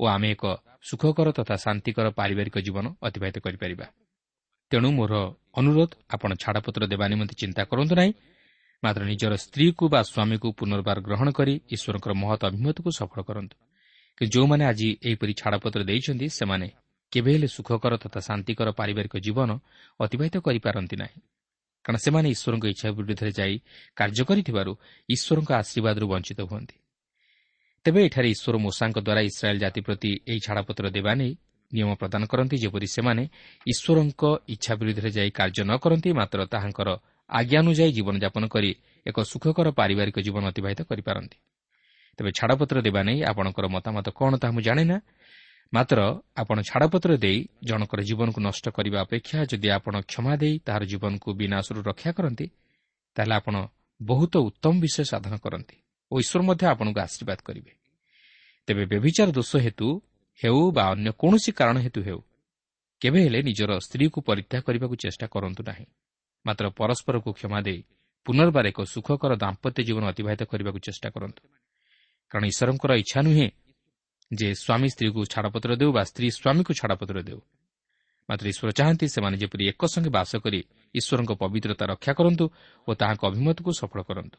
ଓ 0.02 0.04
ଆମେ 0.06 0.28
ଏକ 0.35 0.44
ସୁଖକର 0.82 1.28
ତଥା 1.38 1.54
ଶାନ୍ତିକର 1.64 2.06
ପାରିବାରିକ 2.11 2.56
ଜୀବନ 2.66 2.87
ଅତିବାହିତ 3.02 3.37
କରିପାରିବା। 3.47 3.87
ତେଣୁ 4.71 4.88
ମୋର 4.99 5.14
ଅନୁରୋଧ 5.61 5.90
ଆପଣ 6.14 6.30
ଛାଡ଼ପତ୍ର 6.42 6.82
ଦେବା 6.92 7.06
ନିମନ୍ତେ 7.09 7.35
ଚିନ୍ତା 7.42 7.62
କରନ୍ତୁ 7.71 7.94
ନାହିଁ। 7.94 8.12
ମାତ୍ର 8.82 9.02
ନିଜର 9.04 9.32
ସ୍ତ୍ରୀକୁ 9.37 9.85
ବା 9.94 10.00
ସ୍ୱାମୀକୁ 10.02 10.49
ପୁନର୍ବାର 10.59 10.99
ଗ୍ରହଣ 11.00 11.28
କରି 11.30 11.54
ଈଶ୍ୱରଙ୍କର 11.75 12.12
ମହତ 12.23 12.40
ଅଭିମତକୁ 12.50 12.90
ସଫଳ 12.99 13.21
କରନ୍ତୁ। 13.23 13.56
କିନ୍ତୁ 14.18 14.32
ଯେଉଁମାନେ 14.35 14.64
ଆଜି 14.64 14.88
ଏହିପରି 15.06 15.32
ଛାଡ଼ପତ୍ର 15.32 15.80
ଦେଇଛନ୍ତି 15.85 16.26
ସେମାନେ 16.28 16.68
କେବେ 17.12 17.30
ହେଲେ 17.32 17.49
ସୁଖକର 17.56 17.92
ତଥା 17.97 18.21
ଶାନ୍ତିକର 18.21 18.68
ପାରିବାରିକ 18.73 19.14
ଜୀବନ 19.16 19.50
ଅତିବାହିତ 20.00 20.37
କରିପାରନ୍ତି 20.47 20.97
ନାହିଁ। 20.97 21.21
କାରଣ 21.85 21.97
ସେମାନେ 22.04 22.28
ଈଶ୍ୱରଙ୍କ 22.35 22.64
ଇଚ୍ଛା 22.73 22.88
ବିରୁଦ୍ଧରେ 22.90 23.32
ଯାଇ 23.38 23.54
କାର୍ଯ୍ୟ 23.97 24.23
କରିଥିବାରୁ 24.28 24.73
ଈଶ୍ୱରଙ୍କ 25.09 25.50
ଆଶୀର୍ବାଦରୁ 25.52 26.06
ବଞ୍ଚିତ 26.06 26.40
ହୁଅନ୍ତି। 26.50 26.76
ତେବେ 27.85 28.01
ଏଠାରେ 28.07 28.29
ଈଶ୍ୱର 28.35 28.57
ମୂଷାଙ୍କ 28.65 28.99
ଦ୍ୱାରା 28.99 29.23
ଇସ୍ରାଏଲ୍ 29.31 29.61
ଜାତି 29.65 29.81
ପ୍ରତି 29.87 30.11
ଏହି 30.31 30.41
ଛାଡ଼ପତ୍ର 30.47 30.85
ଦେବା 30.97 31.12
ନେଇ 31.21 31.33
ନିୟମ 31.73 31.91
ପ୍ରଦାନ 32.01 32.23
କରନ୍ତି 32.33 32.57
ଯେପରି 32.62 32.89
ସେମାନେ 32.97 33.25
ଈଶ୍ୱରଙ୍କ 33.67 34.23
ଇଚ୍ଛା 34.55 34.73
ବିରୁଦ୍ଧରେ 34.81 35.11
ଯାଇ 35.19 35.31
କାର୍ଯ୍ୟ 35.39 35.62
ନ 35.69 35.73
କରନ୍ତି 35.85 36.11
ମାତ୍ର 36.21 36.41
ତାହାଙ୍କର 36.53 36.89
ଆଜ୍ଞା 37.31 37.59
ଅନୁଯାୟୀ 37.62 37.93
ଜୀବନଯାପନ 37.97 38.45
କରି 38.55 38.71
ଏକ 39.07 39.17
ସୁଖକର 39.33 39.67
ପାରିବାରିକ 39.81 40.17
ଜୀବନ 40.27 40.43
ଅତିବାହିତ 40.53 40.81
କରିପାରନ୍ତି। 40.91 41.37
ତେବେ 42.19 42.31
ଛାଡ଼ପତ୍ର 42.39 42.77
ଦେବା 42.87 43.01
ନେଇ 43.09 43.19
ଆପଣଙ୍କର 43.31 43.67
ମତାମତ 43.77 44.07
କ'ଣ 44.19 44.33
ତାହା 44.43 44.53
ମୁଁ 44.57 44.62
ଜାଣେ 44.69 44.85
ନା 44.85 44.97
ମାତ୍ର 45.73 45.99
ଆପଣ 46.37 46.57
ଛାଡ଼ପତ୍ର 46.71 47.11
ଦେଇ 47.25 47.39
ଜଣଙ୍କର 47.69 48.01
ଜୀବନକୁ 48.09 48.39
ନଷ୍ଟ 48.49 48.65
କରିବା 48.77 48.99
ଅପେକ୍ଷା 49.07 49.39
ଯଦି 49.51 49.69
ଆପଣ 49.77 49.95
କ୍ଷମା 50.11 50.33
ଦେଇ 50.43 50.55
ତାହାର 50.67 50.83
ଜୀବନକୁ 50.93 51.29
ବିନାଶରୁ 51.41 51.81
ରକ୍ଷା 51.91 52.11
କରନ୍ତି 52.12 52.47
ତାହେଲେ 53.17 53.35
ଆପଣ 53.41 53.55
ବହୁତ 54.01 54.35
ଉତ୍ତମ 54.49 54.75
ବିଷୟ 54.85 55.05
ସାଧନ 55.12 55.35
କରନ୍ତି। 55.45 55.77
ଓ 56.12 56.14
ଈଶ୍ୱର 56.21 56.42
ମଧ୍ୟ 56.49 56.64
ଆପଣଙ୍କୁ 56.73 57.00
ଆଶୀର୍ବାଦ 57.00 57.38
କରିବେ। 57.49 57.73
ତେବେ 58.69 58.85
ବ୍ୟଭିଚାର 58.87 59.28
ଦୋଷ 59.33 59.52
ହେତୁ 59.57 59.87
ହେଉ 60.40 60.61
ବା 60.76 60.85
ଅନ୍ୟ 60.92 61.11
କୌଣସି 61.12 61.50
କାରଣ 61.59 61.76
ହେତୁ 61.78 62.00
ହେଉ 62.02 62.21
କେବେ 63.00 63.19
ହେଲେ 63.25 63.40
ନିଜର 63.42 63.71
ସ୍ତ୍ରୀକୁ 63.87 64.19
ପରୀକ୍ଷା 64.28 64.59
କରିବାକୁ 64.66 64.95
ଚେଷ୍ଟା 65.02 65.26
କରନ୍ତୁ 65.26 65.62
ନାହିଁ। 65.69 65.87
ମାତ୍ର 66.47 66.64
ପରସ୍ପରକୁ 66.78 67.31
କ୍ଷମା 67.33 67.61
ଦେଇ 67.61 67.81
ପୁନର୍ବାର 68.26 68.64
ଏକ 68.69 68.78
ସୁଖକର 68.85 69.33
ଦାମ୍ପତ୍ୟ 69.35 69.81
ଜୀବନ 69.88 70.04
ଅତିବାହିତ 70.12 70.42
କରିବାକୁ 70.45 70.78
ଚେଷ୍ଟା 70.87 71.09
କରନ୍ତୁ। 71.14 71.42
କାରଣ 72.31 72.45
ଈଶ୍ୱରଙ୍କର 72.52 72.92
ଇଚ୍ଛା 73.02 73.21
ନୁହେଁ 73.26 73.49
ଯେ 74.31 74.49
ସ୍ୱାମୀ 74.54 74.88
ସ୍ତ୍ରୀକୁ 74.95 75.21
ଛାଡ଼ପତ୍ର 75.33 75.71
ଦେଉ 75.81 75.90
ବା 75.92 76.02
ସ୍ତ୍ରୀ 76.04 76.28
ସ୍ୱାମୀକୁ 76.38 76.73
ଛାଡ଼ପତ୍ର 76.81 77.19
ଦେଉ। 77.28 77.40
ମାତ୍ର 78.28 78.45
ଈଶ୍ୱର 78.49 78.71
ଚାହାନ୍ତି 78.78 79.07
ସେମାନେ 79.09 79.37
ଯେପରି 79.42 79.64
ଏକ 79.69 79.83
ସଙ୍ଗେ 79.92 80.11
ବାସ 80.16 80.31
କରି 80.45 80.61
ଈଶ୍ୱରଙ୍କ 80.95 81.33
ପବିତ୍ରତା 81.42 81.85
ରକ୍ଷା 81.92 82.12
କରନ୍ତୁ 82.19 82.45
ଓ 82.88 82.90
ତାହାଙ୍କ 83.00 83.23
ଅଭିମତକୁ 83.31 83.71
ସଫଳ 83.81 84.00
କରନ୍ତୁ। 84.09 84.38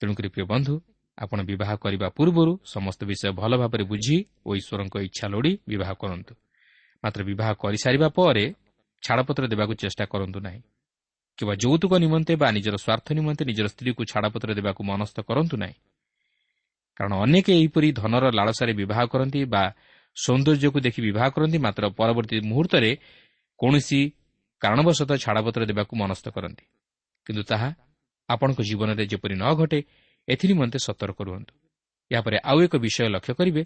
ତେଣୁକରି 0.00 0.28
ପ୍ରିୟ 0.28 0.44
ବନ୍ଧୁ 0.44 0.74
ଆପଣ 1.18 1.38
ବିବାହ 1.42 1.70
କରିବା 1.76 2.08
ପୂର୍ବରୁ 2.08 2.52
ସମସ୍ତ 2.64 3.00
ବିଷୟ 3.04 3.30
ଭଲ 3.32 3.52
ଭାବରେ 3.56 3.84
ବୁଝି 3.84 4.16
ଓ 4.46 4.50
ଈଶ୍ୱରଙ୍କ 4.54 4.94
ଇଚ୍ଛା 5.08 5.26
ଲୋଡ଼ି 5.28 5.52
ବିବାହ 5.68 5.90
କରନ୍ତୁ। 5.92 6.34
ମାତ୍ର 7.04 7.20
ବିବାହ 7.24 7.48
କରିସାରିବା 7.54 8.08
ପରେ 8.08 8.44
ଛାଡ଼ପତ୍ର 9.02 9.44
ଦେବାକୁ 9.46 9.72
ଚେଷ୍ଟା 9.74 10.04
କରନ୍ତୁ 10.04 10.38
ନାହିଁ। 10.40 10.60
କିମ୍ବା 11.38 11.54
ଯୌତୁକ 11.54 11.92
ନିମନ୍ତେ 11.94 12.32
ବା 12.36 12.48
ନିଜର 12.50 12.76
ସ୍ୱାର୍ଥ 12.76 13.06
ନିମନ୍ତେ 13.12 13.42
ନିଜର 13.44 13.66
ସ୍ତ୍ରୀକୁ 13.66 14.02
ଛାଡ଼ପତ୍ର 14.12 14.50
ଦେବାକୁ 14.54 14.80
ମନସ୍ଥ 14.84 15.16
କରନ୍ତୁ 15.20 15.56
ନାହିଁ। 15.56 15.76
କାରଣ 16.96 17.12
ଅନେକ 17.14 17.46
ଏହିପରି 17.50 17.88
ଧନର 17.92 18.24
ଲାଳସାରେ 18.30 18.72
ବିବାହ 18.72 19.00
କରନ୍ତି 19.06 19.40
ବା 19.44 19.62
ସୌନ୍ଦର୍ଯ୍ୟକୁ 20.16 20.78
ଦେଖି 20.80 21.00
ବିବାହ 21.02 21.26
କରନ୍ତି 21.30 21.58
ମାତ୍ର 21.58 21.84
ପରବର୍ତ୍ତୀ 21.98 22.36
ମୁହୂର୍ତ୍ତରେ 22.50 22.90
କୌଣସି 23.58 24.00
କାରଣବଶତଃ 24.62 25.16
ଛାଡ଼ପତ୍ର 25.16 25.62
ଦେବାକୁ 25.70 25.92
ମନସ୍ଥ 25.96 26.26
କରନ୍ତି। 26.28 26.64
କିନ୍ତୁ 27.26 27.42
ତାହା 27.42 27.68
ଆପଣଙ୍କ 28.28 28.60
ଜୀବନରେ 28.60 29.04
ଯେପରି 29.06 29.34
ନ 29.34 29.44
ଘଟେ 29.54 29.78
ଏଥିନିମନ୍ତେ 30.28 30.78
ସତର୍କ 30.78 31.18
ରୁହନ୍ତୁ। 31.22 31.52
ଏହାପରେ 32.10 32.36
ଆଉ 32.50 32.58
ଏକ 32.66 32.74
ବିଷୟ 32.76 33.08
ଲକ୍ଷ୍ୟ 33.08 33.34
କରିବେ 33.34 33.62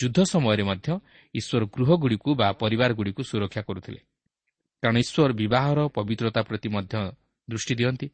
ଯୁଦ୍ଧ 0.00 0.18
ସମୟରେ 0.32 0.62
ମଧ୍ୟ 0.70 0.88
ଈଶ୍ୱର 1.34 1.62
ଗୃହଗୁଡ଼ିକୁ 1.74 2.30
ବା 2.40 2.48
ପରିବାରଗୁଡ଼ିକୁ 2.52 3.22
ସୁରକ୍ଷା 3.30 3.62
କରୁଥିଲେ। 3.62 4.00
କାରଣ 4.82 4.96
ଈଶ୍ୱର 4.96 5.30
ବିବାହର 5.32 5.78
ପବିତ୍ରତା 5.96 6.40
ପ୍ରତି 6.42 6.68
ମଧ୍ୟ 6.68 6.94
ଦୃଷ୍ଟି 7.48 7.74
ଦିଅନ୍ତି। 7.74 8.08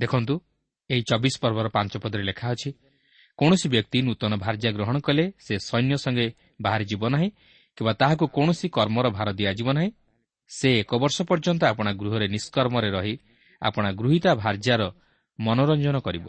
ଦେଖନ୍ତୁ 0.00 0.34
ଏହି 0.90 1.02
ଚବିଶ 1.10 1.34
ପର୍ବର 1.42 1.66
ପାଞ୍ଚ 1.68 1.92
ପଦରେ 2.02 2.22
ଲେଖା 2.22 2.46
ଅଛି 2.54 2.70
କୌଣସି 3.38 3.66
ବ୍ୟକ୍ତି 3.68 3.98
ନୂତନ 4.02 4.32
ଭାର୍ଯ୍ୟା 4.36 4.70
ଗ୍ରହଣ 4.76 4.96
କଲେ 5.06 5.24
ସେ 5.38 5.54
ସୈନ୍ୟ 5.68 5.96
ସଙ୍ଗେ 6.04 6.26
ବାହାରିଯିବ 6.60 7.02
ନାହିଁ 7.14 7.28
କିମ୍ବା 7.78 7.92
ତାହାକୁ 8.00 8.24
କୌଣସି 8.36 8.66
କର୍ମର 8.76 9.06
ଭାର 9.16 9.28
ଦିଆଯିବ 9.32 9.68
ନାହିଁ। 9.78 9.90
ସେ 10.50 10.68
ଏକ 10.82 10.90
ବର୍ଷ 11.02 11.16
ପର୍ଯ୍ୟନ୍ତ 11.30 11.62
ଆପଣା 11.72 11.90
ଗୃହରେ 12.00 12.26
ନିଷ୍କର୍ମରେ 12.34 12.88
ରହି 12.96 13.14
ଆପଣା 13.62 13.88
ଗୃହୀତା 14.00 14.30
ଭାର୍ଯ୍ୟାର 14.42 14.82
ମନୋରଞ୍ଜନ 15.38 15.96
କରିବ। 16.06 16.26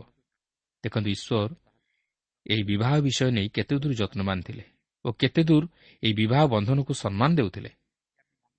ଦେଖନ୍ତୁ 0.84 1.10
ଈଶ୍ୱର? 1.10 1.52
ଏହି 2.46 2.64
ବିବାହ 2.64 2.94
ବିଷୟ 3.00 3.32
ନେଇ 3.32 3.50
କେତେ 3.50 3.76
ଦୂର 3.80 3.94
ଯତ୍ନବାନ 3.94 4.42
ଥିଲେ 4.42 4.64
ଓ 5.06 5.10
କେତେ 5.12 5.44
ଦୂର 5.44 5.64
ଏହି 6.04 6.14
ବିବାହ 6.14 6.44
ବନ୍ଧନକୁ 6.48 6.94
ସମ୍ମାନ 6.94 7.36
ଦେଉଥିଲେ। 7.36 7.72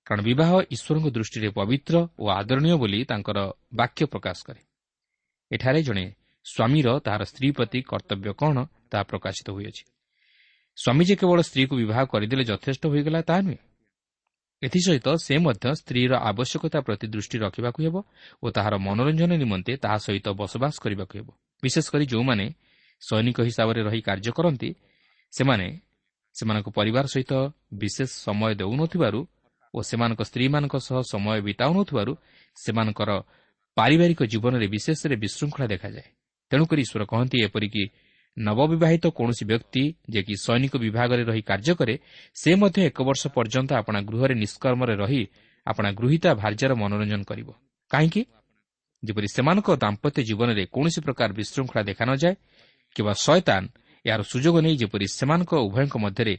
କାରଣ 0.05 0.21
ବିବାହ 0.23 0.51
ଈଶ୍ୱରଙ୍କ 0.75 1.07
ଦୃଷ୍ଟିରେ 1.09 1.49
ପବିତ୍ର 1.49 1.95
ଓ 2.19 2.23
ଆଦରଣୀୟ 2.29 2.75
ବୋଲି 2.77 2.99
ତାଙ୍କର 3.05 3.37
ବାକ୍ୟ 3.73 4.05
ପ୍ରକାଶ 4.05 4.37
କରେ। 4.47 4.61
ଏଠାରେ 5.51 5.83
ଜଣେ 5.83 6.05
ସ୍ୱାମୀର 6.45 6.87
ତାହାର 6.99 7.23
ସ୍ତ୍ରୀ 7.23 7.51
ପ୍ରତି 7.51 7.79
କର୍ତ୍ତବ୍ୟ 7.81 8.33
କ'ଣ 8.33 8.57
ତାହା 8.91 9.03
ପ୍ରକାଶିତ 9.03 9.47
ହୋଇଅଛି। 9.49 9.83
ସ୍ୱାମୀ 10.77 11.03
ଯେ 11.05 11.15
କେବଳ 11.15 11.39
ସ୍ତ୍ରୀକୁ 11.41 11.73
ବିବାହ 11.75 12.05
କରିଦେଲେ 12.05 12.43
ଯଥେଷ୍ଟ 12.43 12.83
ହୋଇଗଲା 12.85 13.21
ତାହା 13.21 13.41
ନୁହେଁ। 13.41 13.61
ଏଥିସହିତ 14.61 15.07
ସେ 15.15 15.35
ମଧ୍ୟ 15.37 15.65
ସ୍ତ୍ରୀର 15.75 16.11
ଆବଶ୍ୟକତା 16.23 16.79
ପ୍ରତି 16.81 17.07
ଦୃଷ୍ଟି 17.07 17.37
ରଖିବାକୁ 17.37 17.79
ହେବ 17.83 17.95
ଓ 18.43 18.45
ତାହାର 18.51 18.73
ମନୋରଞ୍ଜନ 18.77 19.31
ନିମନ୍ତେ 19.35 19.73
ତାହା 19.77 19.97
ସହିତ 19.97 20.27
ବସବାସ 20.39 20.75
କରିବାକୁ 20.83 21.13
ହେବ। 21.19 21.29
ବିଶେଷ 21.63 21.85
କରି 21.93 22.05
ଯେଉଁମାନେ 22.11 22.45
ସୈନିକ 23.01 23.37
ହିସାବରେ 23.47 23.79
ରହି 23.87 24.01
କାର୍ଯ୍ୟ 24.07 24.31
କରନ୍ତି 24.37 24.69
ସେମାନେ 25.33 25.67
ସେମାନଙ୍କ 26.35 26.67
ପରିବାର 26.77 27.05
ସହିତ 27.13 27.33
ବିଶେଷ 27.81 28.09
ସମୟ 28.25 28.51
ଦେଉନଥିବାରୁ 28.61 29.19
ଓ 29.73 29.79
ସେମାନଙ୍କ 29.89 30.21
ସ୍ତ୍ରୀମାନଙ୍କ 30.29 30.75
ସହ 30.87 30.97
ସମୟ 31.13 31.39
ବିତାଉନଥିବାରୁ 31.47 32.11
ସେମାନଙ୍କର 32.57 33.09
ପାରିବାରିକ 33.77 34.21
ଜୀବନରେ 34.23 34.67
ବିଶେଷରେ 34.67 35.15
ବିଶୃଙ୍ଖଳା 35.15 35.67
ଦେଖାଯାଏ। 35.73 36.07
ତେଣୁକରି 36.51 36.81
ଈଶ୍ୱର 36.85 37.03
କହନ୍ତି 37.11 37.37
ଏପରିକି 37.47 37.83
ନବବିବାହିତ 38.37 39.05
କୌଣସି 39.17 39.43
ବ୍ୟକ୍ତି 39.45 39.83
ଯିଏକି 40.09 40.35
ସୈନିକ 40.45 40.73
ବିଭାଗରେ 40.85 41.23
ରହି 41.29 41.41
କାର୍ଯ୍ୟ 41.49 41.73
କରେ 41.79 41.95
ସେ 42.33 42.51
ମଧ୍ୟ 42.61 42.79
ଏକ 42.89 42.97
ବର୍ଷ 43.03 43.23
ପର୍ଯ୍ୟନ୍ତ 43.35 43.71
ଆପଣା 43.81 43.99
ଗୃହରେ 44.09 44.33
ନିଷ୍କର୍ମରେ 44.33 44.93
ରହି 44.95 45.21
ଆପଣା 45.67 45.89
ଗୃହୀତା 45.99 46.29
ଭାର୍ଯ୍ୟାର 46.41 46.73
ମନୋରଞ୍ଜନ 46.81 47.21
କରିବ। 47.23 47.49
କାହିଁକି? 47.91 48.21
ଯେପରି 49.03 49.27
ସେମାନଙ୍କ 49.35 49.67
ଦାମ୍ପତ୍ୟ 49.83 50.19
ଜୀବନରେ 50.29 50.63
କୌଣସି 50.75 50.99
ପ୍ରକାର 51.05 51.29
ବିଶୃଙ୍ଖଳା 51.39 51.81
ଦେଖା 51.89 52.03
ନଯାଏ 52.11 52.35
କିମ୍ବା 52.95 53.13
ଶୟତାନ 53.25 53.63
ଏହାର 54.05 54.21
ସୁଯୋଗ 54.31 54.55
ନେଇ 54.65 54.75
ଯେପରି 54.81 55.05
ସେମାନଙ୍କ 55.17 55.51
ଉଭୟଙ୍କ 55.67 55.95
ମଧ୍ୟରେ 56.05 56.35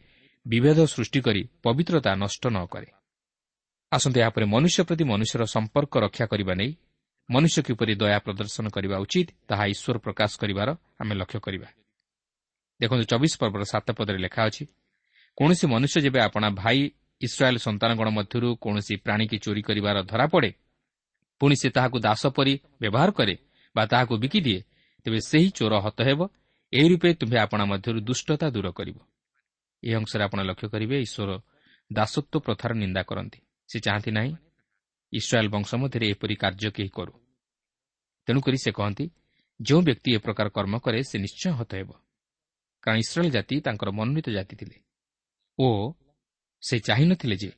ବିଭେଦ 0.46 0.78
ସୃଷ୍ଟି 0.94 1.20
କରି 1.26 1.42
ପବିତ୍ରତା 1.64 2.10
ନଷ୍ଟ 2.22 2.42
ନ 2.54 2.58
କରେ। 2.72 2.88
ଆସନ୍ତୁ 3.92 4.18
ଏହାପରେ 4.22 4.44
ମନୁଷ୍ୟ 4.54 4.80
ପ୍ରତି 4.88 5.04
ମନୁଷ୍ୟର 5.12 5.42
ସମ୍ପର୍କ 5.54 5.92
ରକ୍ଷା 6.04 6.26
କରିବା 6.32 6.54
ନେଇ 6.60 6.72
ମନୁଷ୍ୟ 7.28 7.58
କିପରି 7.66 7.92
ଦୟା 8.00 8.18
ପ୍ରଦର୍ଶନ 8.26 8.64
କରିବା 8.76 8.96
ଉଚିତ 9.04 9.28
ତାହା 9.48 9.64
ଈଶ୍ୱର 9.72 9.96
ପ୍ରକାଶ 10.04 10.30
କରିବାର 10.42 10.68
ଆମେ 11.00 11.14
ଲକ୍ଷ୍ୟ 11.20 11.38
କରିବା। 11.46 11.68
ଦେଖନ୍ତୁ 12.80 13.04
ଚବିଶ 13.12 13.32
ପର୍ବର 13.40 13.62
ସାତ 13.72 13.86
ପଦରେ 13.98 14.18
ଲେଖା 14.24 14.42
ଅଛି 14.48 14.64
କୌଣସି 15.38 15.64
ମନୁଷ୍ୟ 15.72 15.98
ଯେବେ 16.04 16.20
ଆପଣା 16.28 16.48
ଭାଇ 16.60 16.80
ଇସ୍ରାଏଲ୍ 17.20 17.58
ସନ୍ତାନଗଣ 17.66 18.08
ମଧ୍ୟରୁ 18.18 18.48
କୌଣସି 18.64 18.94
ପ୍ରାଣୀକି 19.04 19.36
ଚୋରି 19.44 19.62
କରିବାର 19.68 19.96
ଧରାପଡ଼େ 20.10 20.50
ପୁଣି 21.44 21.56
ସେ 21.60 21.68
ତାହାକୁ 21.70 21.98
ଦାସ 22.00 22.22
ପରି 22.26 22.54
ବ୍ୟବହାର 22.80 23.10
କରେ 23.12 23.34
ବା 23.76 23.82
ତାହାକୁ 23.86 24.14
ବିକିଦିଏ 24.16 24.60
ତେବେ 25.06 25.18
ସେହି 25.20 25.48
ଚୋର 25.50 25.74
ହତ 25.84 25.98
ହେବ। 26.00 26.20
ଏହି 26.72 26.88
ରୂପେ 26.88 27.08
ତୁମ୍ଭେ 27.20 27.38
ଆପଣା 27.38 27.64
ମଧ୍ୟରୁ 27.64 28.00
ଦୁଷ୍ଟତା 28.00 28.46
ଦୂର 28.50 28.68
କରିବ। 28.72 28.98
ଏହି 29.82 29.94
ଅଂଶରେ 29.94 30.22
ଆପଣ 30.24 30.40
ଲକ୍ଷ୍ୟ 30.40 30.68
କରିବେ 30.68 30.96
ଈଶ୍ୱର 31.00 31.30
ଦାସତ୍ୱ 31.92 32.40
ପ୍ରଥାର 32.40 32.70
ନିନ୍ଦା 32.74 33.02
କରନ୍ତି। 33.02 33.38
ସେ 33.68 33.76
ଚାହାନ୍ତି 33.80 34.10
ନାହିଁ 34.10 34.32
ଇସ୍ରାଏଲ୍ 35.12 35.48
ବଂଶ 35.48 35.70
ମଧ୍ୟରେ 35.74 36.06
ଏପରି 36.08 36.34
କାର୍ଯ୍ୟ 36.34 36.70
କେହି 36.70 36.88
କରୁ। 36.88 37.12
ତେଣୁକରି 38.26 38.58
ସେ 38.58 38.70
କହନ୍ତି 38.72 39.04
ଯେଉଁ 39.60 39.80
ବ୍ୟକ୍ତି 39.82 40.10
ଏ 40.16 40.18
ପ୍ରକାର 40.18 40.46
କର୍ମ 40.48 40.74
କରେ 40.78 40.98
ସେ 41.02 41.16
ନିଶ୍ଚୟ 41.18 41.52
ହତ 41.52 41.70
ହେବ। 41.74 41.90
କାରଣ 42.82 42.96
ଇସ୍ରାଏଲ୍ 42.98 43.32
ଜାତି 43.32 43.60
ତାଙ୍କର 43.60 43.88
ମନୋନୀତ 43.90 44.28
ଜାତି 44.30 44.54
ଥିଲେ। 44.56 44.76
ଓ 45.58 45.68
ସେ 46.62 46.78
ଚାହିଁନଥିଲେ 46.78 47.36
ଯେ 47.36 47.50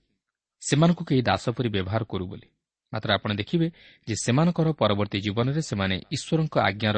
ସେମାନଙ୍କୁ 0.61 1.03
କେହି 1.05 1.23
ଦାସ 1.23 1.45
ପରି 1.51 1.69
ବ୍ୟବହାର 1.69 2.03
କରୁ 2.05 2.27
ବୋଲି। 2.27 2.49
ମାତ୍ର 2.93 3.09
ଆପଣ 3.13 3.31
ଦେଖିବେ 3.35 3.67
ଯେ 4.09 4.15
ସେମାନଙ୍କର 4.25 4.69
ପରବର୍ତ୍ତୀ 4.81 5.19
ଜୀବନରେ 5.21 5.61
ସେମାନେ 5.71 5.97
ଈଶ୍ୱରଙ୍କ 6.13 6.55
ଆଜ୍ଞାର 6.69 6.97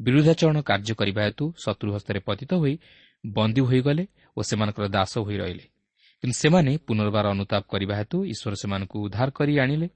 ବିରୁଦ୍ଧାଚରଣ 0.00 0.56
କାର୍ଯ୍ୟ 0.60 0.94
କରିବା 0.94 1.22
ହେତୁ 1.24 1.44
ଶତ୍ରୁ 1.64 1.88
ହସ୍ତରେ 1.94 2.20
ପତିତ 2.20 2.50
ହୋଇ 2.54 2.74
ବନ୍ଦୀ 3.26 3.60
ହୋଇଗଲେ 3.60 4.04
ଓ 4.36 4.40
ସେମାନଙ୍କର 4.42 4.86
ଦାସ 4.88 5.12
ହୋଇ 5.18 5.36
ରହିଲେ। 5.36 5.64
କିନ୍ତୁ 6.22 6.36
ସେମାନେ 6.38 6.72
ପୁନର୍ବାର 6.86 7.26
ଅନୁତାପ 7.30 7.62
କରିବା 7.72 7.94
ହେତୁ 7.96 8.16
ଈଶ୍ୱର 8.24 8.54
ସେମାନଙ୍କୁ 8.62 8.96
ଉଦ୍ଧାର 9.06 9.28
କରି 9.30 9.54
ଆଣିଲେ। 9.58 9.88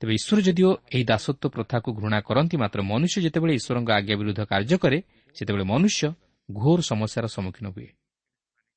ତେବେ 0.00 0.12
ଈଶ୍ୱର 0.14 0.38
ଯଦିଓ 0.40 0.70
ଏହି 0.94 1.04
ଦାସତ୍ୱ 1.04 1.52
ପ୍ରଥାକୁ 1.54 1.88
ଘୃଣା 1.92 2.18
କରନ୍ତି 2.20 2.56
ମାତ୍ର 2.56 2.80
ମନୁଷ୍ୟ 2.82 3.16
ଯେତେବେଳେ 3.20 3.52
ଈଶ୍ୱରଙ୍କ 3.54 3.90
ଆଜ୍ଞା 3.90 4.14
ବିରୁଦ୍ଧ 4.16 4.40
କାର୍ଯ୍ୟ 4.52 4.76
କରେ 4.78 4.98
ସେତେବେଳେ 5.36 5.64
ମନୁଷ୍ୟ 5.64 6.02
ଘୋର 6.48 6.78
ସମସ୍ୟାର 6.80 7.26
ସମ୍ମୁଖୀନ 7.26 7.66
ହୁଏ। 7.68 7.88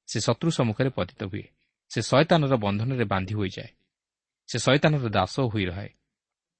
ସେ 0.10 0.18
ଶତ୍ରୁ 0.20 0.50
ସମ୍ମୁଖରେ 0.52 0.90
ପତିତ 0.90 1.22
ହୁଏ। 1.24 1.46
ସେ 1.92 2.00
ଶୟତାନର 2.02 2.54
ବନ୍ଧନରେ 2.56 3.06
ବାନ୍ଧି 3.06 3.34
ହୋଇଯାଏ। 3.34 3.72
ସେ 4.54 4.60
ଶୟତାନର 4.60 5.10
ଦାସ 5.10 5.36
ହୋଇ 5.52 5.66
ରହେ। 5.66 5.90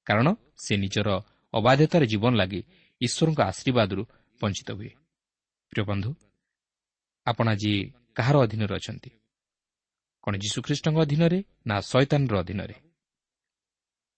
କାରଣ 0.08 0.28
ସେ 0.58 0.74
ନିଜର 0.78 1.10
ଅବାଧ୍ୟତାର 1.54 2.04
ଜୀବନ 2.06 2.34
ଲାଗି 2.42 2.62
ଈଶ୍ୱରଙ୍କ 3.02 3.40
ଆଶୀର୍ବାଦରୁ 3.52 4.04
ବଞ୍ଚିତ 4.42 4.70
ହୁଏ। 4.72 4.92
ପ୍ରିୟ 5.72 5.84
ବନ୍ଧୁ 5.86 6.12
ଆପଣ 7.26 7.46
ଆଜି 7.50 7.74
କାହାର 8.18 8.36
ଅଧୀନରେ 8.46 8.74
ଅଛନ୍ତି? 8.76 9.10
କ'ଣ 10.24 10.34
ଯୀଶୁଖ୍ରୀଷ୍ଟଙ୍କ 10.38 10.98
ଅଧୀନରେ 11.06 11.40
ନା 11.68 11.76
ଶୈତାନର 11.82 12.34
ଅଧୀନରେ? 12.40 12.76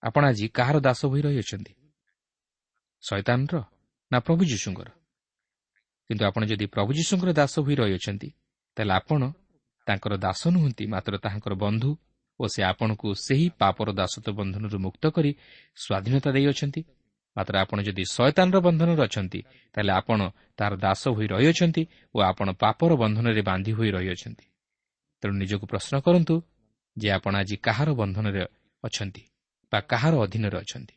ଆପଣ 0.03 0.23
ଆଜି 0.25 0.45
କାହାର 0.57 0.77
ଦାସ 0.79 1.01
ହୋଇ 1.05 1.21
ରହିଅଛନ୍ତି? 1.27 1.73
ଶୈତାନର 3.03 3.55
ନା 4.11 4.17
ପ୍ରଭୁ 4.19 4.41
ଯୀଶୁଙ୍କର? 4.51 4.89
କିନ୍ତୁ 6.07 6.23
ଆପଣ 6.25 6.41
ଯଦି 6.45 6.65
ପ୍ରଭୁ 6.65 6.89
ଯୀଶୁଙ୍କର 6.99 7.29
ଦାସ 7.33 7.53
ହୋଇ 7.59 7.75
ରହିଅଛନ୍ତି 7.75 8.29
ତାହେଲେ 8.77 8.93
ଆପଣ 8.99 9.21
ତାଙ୍କର 9.87 10.13
ଦାସ 10.17 10.41
ନୁହନ୍ତି 10.47 10.83
ମାତ୍ର 10.87 11.13
ତାହାଙ୍କର 11.17 11.53
ବନ୍ଧୁ 11.53 11.89
ଓ 12.39 12.43
ସେ 12.53 12.61
ଆପଣଙ୍କୁ 12.71 13.07
ସେହି 13.25 13.47
ପାପର 13.61 13.87
ଦାସତ୍ୱ 13.99 14.37
ବନ୍ଧନରୁ 14.39 14.77
ମୁକ୍ତ 14.85 15.03
କରି 15.15 15.31
ସ୍ୱାଧୀନତା 15.83 16.29
ଦେଇଅଛନ୍ତି। 16.35 16.81
ମାତ୍ର 17.35 17.55
ଆପଣ 17.63 17.77
ଯଦି 17.87 18.03
ଶୟତାନର 18.15 18.57
ବନ୍ଧନରେ 18.67 19.01
ଅଛନ୍ତି 19.07 19.39
ତାହେଲେ 19.75 19.91
ଆପଣ 19.99 20.19
ତାହାର 20.57 20.73
ଦାସ 20.85 21.03
ହୋଇ 21.15 21.27
ରହିଅଛନ୍ତି 21.33 21.83
ଓ 22.15 22.17
ଆପଣ 22.29 22.47
ପାପର 22.63 22.91
ବନ୍ଧନରେ 23.03 23.41
ବାନ୍ଧି 23.49 23.71
ହୋଇ 23.77 23.89
ରହିଅଛନ୍ତି। 23.97 24.45
ତେଣୁ 25.23 25.33
ନିଜକୁ 25.41 25.65
ପ୍ରଶ୍ନ 25.71 25.93
କରନ୍ତୁ 26.05 26.35
ଯେ 26.97 27.07
ଆପଣ 27.17 27.33
ଆଜି 27.41 27.55
କାହାର 27.67 27.89
ବନ୍ଧନରେ 28.01 28.41
ଅଛନ୍ତି 28.83 29.23
ବା 29.71 29.79
କାହାର 29.91 30.13
ଅଧୀନରେ 30.25 30.57
ଅଛନ୍ତି। 30.63 30.95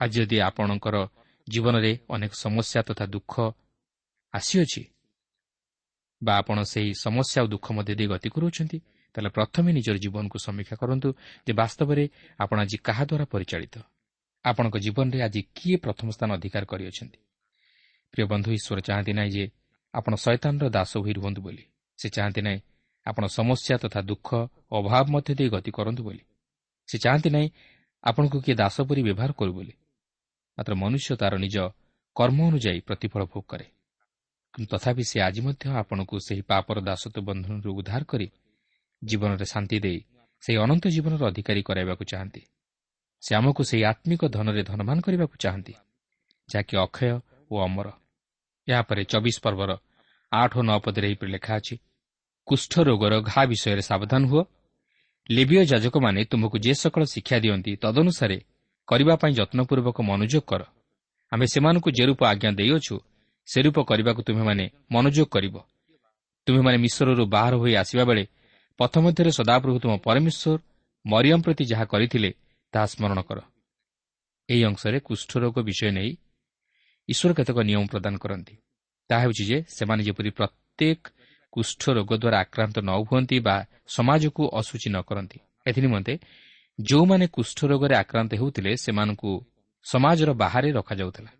ଆଜି 0.00 0.16
ଯଦି 0.20 0.36
ଆପଣଙ୍କର 0.48 0.96
ଜୀବନରେ 1.46 1.92
ଅନେକ 2.14 2.32
ସମସ୍ୟା 2.44 2.80
ତଥା 2.88 3.04
ଦୁଃଖ 3.14 3.34
ଆସିଅଛି 4.34 4.82
ବା 6.22 6.32
ଆପଣ 6.40 6.58
ସେହି 6.72 6.90
ସମସ୍ୟା 7.04 7.38
ଓ 7.44 7.46
ଦୁଃଖ 7.46 7.66
ମଧ୍ୟ 7.76 7.92
ଦେଇ 7.98 8.08
ଗତି 8.12 8.28
କରୁଅଛନ୍ତି 8.34 8.78
ତାହେଲେ 9.16 9.30
ପ୍ରଥମେ 9.30 9.70
ନିଜର 9.72 9.96
ଜୀବନକୁ 9.96 10.36
ସମୀକ୍ଷା 10.38 10.76
କରନ୍ତୁ 10.76 11.08
ଯେ 11.46 11.52
ବାସ୍ତବରେ 11.52 12.04
ଆପଣ 12.40 12.56
ଆଜି 12.60 12.76
କାହା 12.86 13.04
ଦ୍ୱାରା 13.04 13.26
ପରିଚାଳିତ? 13.32 13.74
ଆପଣଙ୍କ 14.44 14.76
ଜୀବନରେ 14.76 15.18
ଆଜି 15.22 15.40
କିଏ 15.56 15.76
ପ୍ରଥମ 15.76 16.08
ସ୍ଥାନ 16.10 16.28
ଅଧିକାର 16.36 16.64
କରିଅଛନ୍ତି? 16.64 17.18
ପ୍ରିୟ 18.12 18.26
ବନ୍ଧୁ 18.32 18.48
ଈଶ୍ୱର 18.52 18.78
ଚାହାନ୍ତି 18.80 19.12
ନାହିଁ 19.12 19.30
ଯେ 19.30 19.44
ଆପଣ 19.94 20.12
ଶୈତାନର 20.14 20.64
ଦାସ 20.68 20.92
ହୋଇ 20.96 21.12
ରୁହନ୍ତୁ 21.12 21.40
ବୋଲି। 21.42 21.64
ସେ 21.98 22.06
ଚାହାନ୍ତି 22.08 22.40
ନାହିଁ 22.46 22.60
ଆପଣ 23.06 23.24
ସମସ୍ୟା 23.38 23.74
ତଥା 23.82 24.00
ଦୁଃଖ 24.00 24.28
ଅଭାବ 24.72 25.04
ମଧ୍ୟ 25.08 25.32
ଦେଇ 25.38 25.48
ଗତି 25.48 25.70
କରନ୍ତୁ 25.70 26.02
ବୋଲି। 26.04 26.22
ସେ 26.88 26.96
ଚାହାନ୍ତି 26.98 27.30
ନାହିଁ 27.30 27.48
ଆପଣଙ୍କୁ 28.04 28.38
କିଏ 28.44 28.54
ଦାସ 28.54 28.76
ପରି 28.88 29.00
ବ୍ୟବହାର 29.02 29.30
କରୁ 29.32 29.52
ବୋଲି। 29.52 29.74
ମାତ୍ର 30.58 30.72
ମନୁଷ୍ୟ 30.74 31.16
ତା'ର 31.16 31.34
ନିଜ 31.36 31.56
କର୍ମ 32.16 32.38
ଅନୁଯାୟୀ 32.48 32.80
ପ୍ରତିଫଳ 32.80 33.22
ଭୋଗ 33.32 33.44
କରେ। 33.48 33.66
କିନ୍ତୁ 34.54 34.68
ତଥାପି 34.76 35.02
ସେ 35.10 35.16
ଆଜି 35.20 35.40
ମଧ୍ୟ 35.40 35.64
ଆପଣଙ୍କୁ 35.80 36.14
ସେହି 36.26 36.42
ପାପର 36.42 36.76
ଦାସତ୍ୱ 36.80 37.26
ବନ୍ଧନରୁ 37.28 37.70
ଉଦ୍ଧାର 37.74 38.02
କରି 38.04 38.26
ଜୀବନରେ 39.02 39.44
ଶାନ୍ତି 39.44 39.76
ଦେଇ 39.80 40.00
ସେହି 40.42 40.58
ଅନନ୍ତ 40.58 40.84
ଜୀବନର 40.88 41.22
ଅଧିକାରୀ 41.26 41.62
କରାଇବାକୁ 41.62 42.04
ଚାହାନ୍ତି। 42.04 42.42
ସେ 43.22 43.30
ଆମକୁ 43.34 43.62
ସେହି 43.64 43.82
ଆତ୍ମିକ 43.84 44.22
ଧନରେ 44.28 44.62
ଧନମାନ 44.62 44.96
କରିବାକୁ 45.00 45.34
ଚାହାନ୍ତି 45.42 45.74
ଯାହାକି 46.48 46.74
ଅକ୍ଷୟ 46.76 47.10
ଓ 47.50 47.54
ଅମର। 47.66 47.86
ଏହାପରେ 48.68 49.02
ଚବିଶ 49.04 49.36
ପର୍ବର 49.42 49.70
ଆଠ 50.32 50.52
ଓ 50.58 50.62
ନଅ 50.62 50.78
ପଦରେ 50.84 51.06
ଏହିପରି 51.08 51.30
ଲେଖା 51.32 51.52
ଅଛି 51.56 51.74
କୁଷ୍ଠ 52.46 52.72
ରୋଗର 52.88 53.14
ଘା 53.20 53.42
ବିଷୟରେ 53.50 53.82
ସାବଧାନ 53.82 54.22
ହୁଅ। 54.30 54.42
ଲିବିୟ 55.30 55.64
ଯାଜକମାନେ 55.64 56.20
ତୁମକୁ 56.24 56.56
ଯେ 56.58 56.72
ସକଳ 56.74 57.02
ଶିକ୍ଷା 57.04 57.36
ଦିଅନ୍ତି 57.44 57.72
ତଦନୁସାରେ 57.82 58.38
କରିବା 58.88 59.14
ପାଇଁ 59.16 59.32
ଯତ୍ନପୂର୍ବକ 59.38 59.96
ମନୋଯୋଗ 60.02 60.44
କର। 60.50 60.62
ଆମେ 61.32 61.46
ସେମାନଙ୍କୁ 61.46 61.90
ଯେ 61.90 62.04
ରୂପ 62.06 62.20
ଆଜ୍ଞା 62.24 62.50
ଦେଇଅଛୁ 62.52 62.96
ସେ 63.48 63.58
ରୂପ 63.62 63.76
କରିବାକୁ 63.82 64.20
ତୁମେମାନେ 64.22 64.64
ମନୋଯୋଗ 64.92 65.28
କରିବ। 65.28 65.54
ତୁମେମାନେ 66.46 66.76
ମିଶ୍ରରୁ 66.78 67.24
ବାହାର 67.26 67.54
ହୋଇ 67.56 67.74
ଆସିବା 67.74 68.04
ବେଳେ 68.04 68.24
ପଥ 68.78 68.94
ମଧ୍ୟରେ 69.04 69.30
ସଦାପ୍ରଭୁ 69.38 69.78
ତୁମ 69.82 69.92
ପରମେଶ୍ୱର 70.06 70.58
ମରିୟମ 71.04 71.40
ପ୍ରତି 71.42 71.64
ଯାହା 71.72 71.84
କରିଥିଲେ 71.92 72.30
ତାହା 72.72 72.86
ସ୍ମରଣ 72.92 73.18
କର। 73.28 73.38
ଏହି 74.48 74.62
ଅଂଶରେ 74.70 74.98
କୁଷ୍ଠରୋଗ 75.00 75.56
ବିଷୟ 75.68 75.90
ନେଇ 75.98 76.10
ଈଶ୍ୱର 77.08 77.30
କେତେକ 77.38 77.58
ନିୟମ 77.68 77.82
ପ୍ରଦାନ 77.92 78.14
କରନ୍ତି। 78.24 78.54
ତାହା 79.10 79.20
ହେଉଛି 79.22 79.44
ଯେ 79.50 79.58
ସେମାନେ 79.76 80.02
ଯେପରି 80.08 80.30
ପ୍ରତ୍ୟେକ 80.38 81.00
କୁଷ୍ଠ 81.52 81.82
ରୋଗ 81.96 82.10
ଦ୍ୱାରା 82.22 82.38
ଆକ୍ରାନ୍ତ 82.44 82.76
ନ 82.88 82.90
ହୁଅନ୍ତି 83.08 83.36
ବା 83.46 83.56
ସମାଜକୁ 83.96 84.42
ଅସୂଚୀ 84.60 84.88
ନ 84.92 84.96
କରନ୍ତି 85.08 85.38
ଏଥିନିମନ୍ତେ 85.66 86.14
ଯେଉଁମାନେ 86.78 87.26
କୁଷ୍ଠ 87.26 87.58
ରୋଗରେ 87.70 87.94
ଆକ୍ରାନ୍ତ 87.96 88.32
ହେଉଥିଲେ 88.40 88.72
ସେମାନଙ୍କୁ 88.84 89.32
ସମାଜର 89.86 90.30
ବାହାରେ 90.42 90.68
ରଖାଯାଉଥିଲା। 90.78 91.32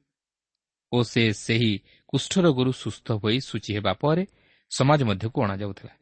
ଓ 0.92 0.98
ସେ 1.02 1.22
ସେହି 1.44 1.72
କୁଷ୍ଠ 2.08 2.32
ରୋଗରୁ 2.46 2.70
ସୁସ୍ଥ 2.82 3.06
ହୋଇ 3.22 3.36
ସୂଚୀ 3.48 3.70
ହେବା 3.76 3.92
ପରେ 4.02 4.24
ସମାଜ 4.70 5.00
ମଧ୍ୟକୁ 5.10 5.38
ଅଣାଯାଉଥିଲା। 5.44 5.92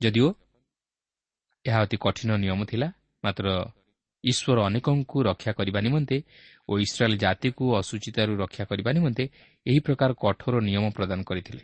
ଯଦିଓ 0.00 0.28
ଏହା 1.64 1.78
ଅତି 1.80 1.96
କଠିନ 2.00 2.30
ନିୟମ 2.36 2.60
ଥିଲା 2.70 2.88
ମାତ୍ର 3.24 3.46
ଈଶ୍ୱର 4.24 4.58
ଅନେକଙ୍କୁ 4.68 5.16
ରକ୍ଷା 5.22 5.52
କରିବା 5.52 5.80
ନିମନ୍ତେ 5.80 6.16
ଓ 6.68 6.72
ଇସ୍ରାଏଲ୍ 6.78 7.16
ଜାତିକୁ 7.18 7.64
ଅସୁଚିତାରୁ 7.80 8.32
ରକ୍ଷା 8.42 8.64
କରିବା 8.64 8.90
ନିମନ୍ତେ 8.92 9.24
ଏହି 9.66 9.80
ପ୍ରକାର 9.80 10.10
କଠୋର 10.22 10.54
ନିୟମ 10.60 10.84
ପ୍ରଦାନ 10.96 11.20
କରିଥିଲେ। 11.22 11.62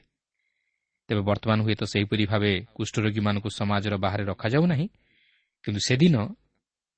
ତେବେ 1.09 1.23
ବର୍ତ୍ତମାନ 1.29 1.59
ହୁଏତ 1.67 1.83
ସେହିପରି 1.85 2.25
ଭାବେ 2.27 2.53
କୁଷ୍ଠରୋଗୀମାନଙ୍କୁ 2.75 3.51
ସମାଜର 3.51 3.95
ବାହାରେ 4.05 4.25
ରଖାଯାଉ 4.25 4.65
ନାହିଁ 4.67 4.87
କିନ୍ତୁ 5.65 5.81
ସେଦିନ 5.89 6.17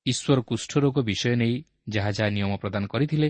ଈଶ୍ୱର 0.06 0.38
କୁଷ୍ଠରୋଗ 0.40 0.96
ବିଷୟ 1.02 1.32
ନେଇ 1.36 1.54
ଯାହା 1.88 2.10
ଯାହା 2.18 2.30
ନିୟମ 2.30 2.52
ପ୍ରଦାନ 2.62 2.82
କରିଥିଲେ 2.86 3.28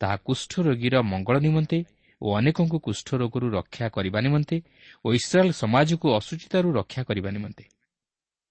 ତାହା 0.00 0.16
କୁଷ୍ଠରୋଗୀର 0.26 0.94
ମଙ୍ଗଳ 1.02 1.36
ନିମନ୍ତେ 1.38 1.78
ଓ 2.22 2.26
ଅନେକଙ୍କୁ 2.36 2.78
କୁଷ୍ଠରୋଗରୁ 2.80 3.46
ରକ୍ଷା 3.50 3.86
କରିବା 3.88 4.18
ନିମନ୍ତେ 4.20 4.56
ଓ 5.04 5.08
ଇସ୍ରାଏଲ୍ 5.12 5.52
ସମାଜକୁ 5.52 6.06
ଅସୁଚିତାରୁ 6.18 6.68
ରକ୍ଷା 6.72 7.02
କରିବା 7.02 7.30
ନିମନ୍ତେ। 7.30 7.64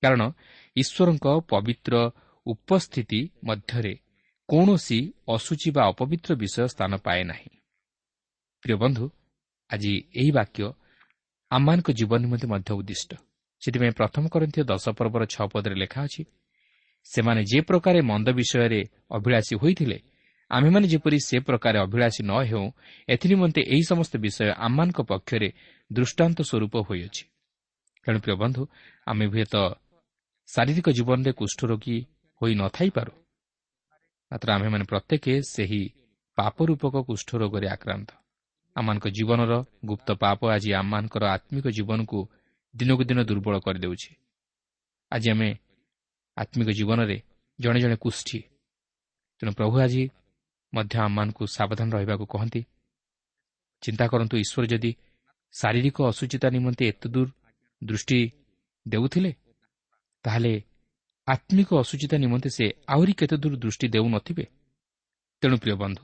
କାରଣ 0.04 0.22
ଈଶ୍ୱରଙ୍କ 0.76 1.26
ପବିତ୍ର 1.52 1.94
ଉପସ୍ଥିତି 2.46 3.20
ମଧ୍ୟରେ 3.44 3.94
କୌଣସି 4.50 5.00
ଅସୁଚି 5.28 5.70
ବା 5.72 5.84
ଅପବିତ୍ର 5.88 6.30
ବିଷୟ 6.36 6.68
ସ୍ଥାନ 6.68 6.92
ପାଏ 6.98 7.22
ନାହିଁ। 7.24 7.50
ପ୍ରିୟ 8.64 8.76
ବନ୍ଧୁ 8.76 9.06
ଆଜି 9.70 9.94
ଏହି 10.16 10.32
ବାକ୍ୟ 10.32 10.64
ଆମମାନଙ୍କ 11.52 11.88
ଜୀବନ 11.92 12.20
ନିମନ୍ତେ 12.22 12.48
ମଧ୍ୟ 12.48 12.72
ଉଦ୍ଦିଷ୍ଟ। 12.74 13.12
ସେଥିପାଇଁ 13.62 13.92
ପ୍ରଥମ 13.92 14.24
କରନ୍ତି 14.30 14.60
ଦଶ 14.64 14.86
ପର୍ବର 14.90 15.24
ଛଅ 15.26 15.46
ପଦରେ 15.48 15.76
ଲେଖା 15.76 16.00
ଅଛି 16.04 16.22
ସେମାନେ 17.06 17.42
ଯେ 17.44 17.60
ପ୍ରକାରେ 17.62 18.00
ମନ୍ଦ 18.02 18.28
ବିଷୟରେ 18.30 18.82
ଅଭିଳାଷୀ 19.12 19.56
ହୋଇଥିଲେ 19.56 19.98
ଆମ୍ଭେମାନେ 20.52 20.88
ଯେପରି 20.88 21.18
ସେ 21.20 21.38
ପ୍ରକାର 21.40 21.76
ଅଭିଳାଷୀ 21.86 22.22
ନ 22.24 22.34
ହେଉ 22.50 22.66
ଏଥିନିମନ୍ତେ 23.10 23.62
ଏହି 23.74 23.84
ସମସ୍ତ 23.84 24.14
ବିଷୟ 24.18 24.50
ଆମମାନଙ୍କ 24.58 25.00
ପକ୍ଷରେ 25.02 25.50
ଦୃଷ୍ଟାନ୍ତ 25.92 26.40
ସ୍ୱରୂପ 26.42 26.74
ହୋଇଅଛି। 26.88 27.24
ତେଣୁ 28.06 28.20
ପ୍ରିୟ 28.20 28.36
ବନ୍ଧୁ 28.36 28.62
ଆମେ 29.06 29.26
ହୁଏତ 29.26 29.56
ଶାରୀରିକ 30.50 30.88
ଜୀବନରେ 30.90 31.32
କୁଷ୍ଠରୋଗୀ 31.32 31.98
ହୋଇ 32.42 32.54
ନଥାଇପାରୁ 32.62 33.12
ମାତ୍ର 34.32 34.48
ଆମ୍ଭେମାନେ 34.56 34.86
ପ୍ରତ୍ୟେକ 34.92 35.26
ସେହି 35.54 35.82
ପାପ 36.38 36.56
ରୂପକ 36.70 36.96
କୁଷ୍ଠ 37.08 37.30
ରୋଗରେ 37.42 37.68
ଆକ୍ରାନ୍ତ। 37.70 38.10
ଆମମାନଙ୍କ 38.76 39.06
ଜୀବନର 39.08 39.54
ଗୁପ୍ତ 39.86 40.08
ପାପ 40.24 40.40
ଆଜି 40.56 40.70
ଆମମାନଙ୍କର 40.74 41.24
ଆତ୍ମିକ 41.36 41.66
ଜୀବନକୁ 41.68 42.20
ଦିନକୁ 42.76 43.04
ଦିନ 43.10 43.20
ଦୁର୍ବଳ 43.24 43.56
କରିଦେଉଛି। 43.66 44.12
ଆଜି 45.12 45.28
ଆମେ 45.32 45.50
ଆତ୍ମିକ 46.38 46.70
ଜୀବନରେ 46.70 47.18
ଜଣେ 47.60 47.80
ଜଣେ 47.80 47.96
କୁଷ୍ଠୀ। 47.96 48.40
ତେଣୁ 49.40 49.52
ପ୍ରଭୁ 49.52 49.76
ଆଜି 49.80 50.04
ମଧ୍ୟ 50.76 50.96
ଆମମାନଙ୍କୁ 51.06 51.44
ସାବଧାନ 51.48 51.88
ରହିବାକୁ 51.96 52.26
କହନ୍ତି। 52.34 52.62
ଚିନ୍ତା 53.84 54.06
କରନ୍ତୁ 54.12 54.36
ଈଶ୍ୱର 54.38 54.66
ଯଦି 54.66 54.92
ଶାରୀରିକ 55.54 55.98
ଅସୁଚିତା 56.12 56.48
ନିମନ୍ତେ 56.56 56.84
ଏତେ 56.92 57.08
ଦୂର 57.10 57.28
ଦୃଷ୍ଟି 57.82 58.20
ଦେଉଥିଲେ 58.86 59.32
ତାହେଲେ 60.26 60.54
ଆତ୍ମିକ 61.28 61.70
ଅସୁଚିତା 61.84 62.18
ନିମନ୍ତେ 62.18 62.50
ସେ 62.50 62.66
ଆହୁରି 62.88 63.14
କେତେ 63.14 63.36
ଦୂର 63.38 63.54
ଦୃଷ୍ଟି 63.64 63.88
ଦେଉନଥିବେ 63.88 64.46
ତେଣୁ 65.44 65.56
ପ୍ରିୟ 65.58 65.76
ବନ୍ଧୁ 65.76 66.04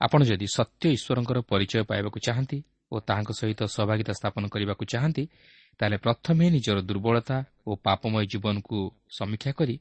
ଆପଣ 0.00 0.20
ଯଦି 0.24 0.46
ସତ୍ୟ 0.56 0.84
ଈଶ୍ୱରଙ୍କର 0.96 1.38
ପରିଚୟ 1.50 1.82
ପାଇବାକୁ 1.90 2.18
ଚାହାନ୍ତି 2.26 2.58
ଓ 2.92 2.96
ତାହାଙ୍କ 3.08 3.30
ସହିତ 3.32 3.60
ସହଭାଗିତା 3.76 4.12
ସ୍ଥାପନ 4.12 4.42
କରିବାକୁ 4.48 4.84
ଚାହାନ୍ତି 4.84 5.24
ତାହେଲେ 5.80 5.96
ପ୍ରଥମେ 6.04 6.44
ନିଜର 6.50 6.78
ଦୁର୍ବଳତା 6.88 7.36
ଓ 7.66 7.70
ପାପମୟ 7.84 8.24
ଜୀବନକୁ 8.32 8.78
ସମୀକ୍ଷା 9.18 9.52
କରି 9.58 9.76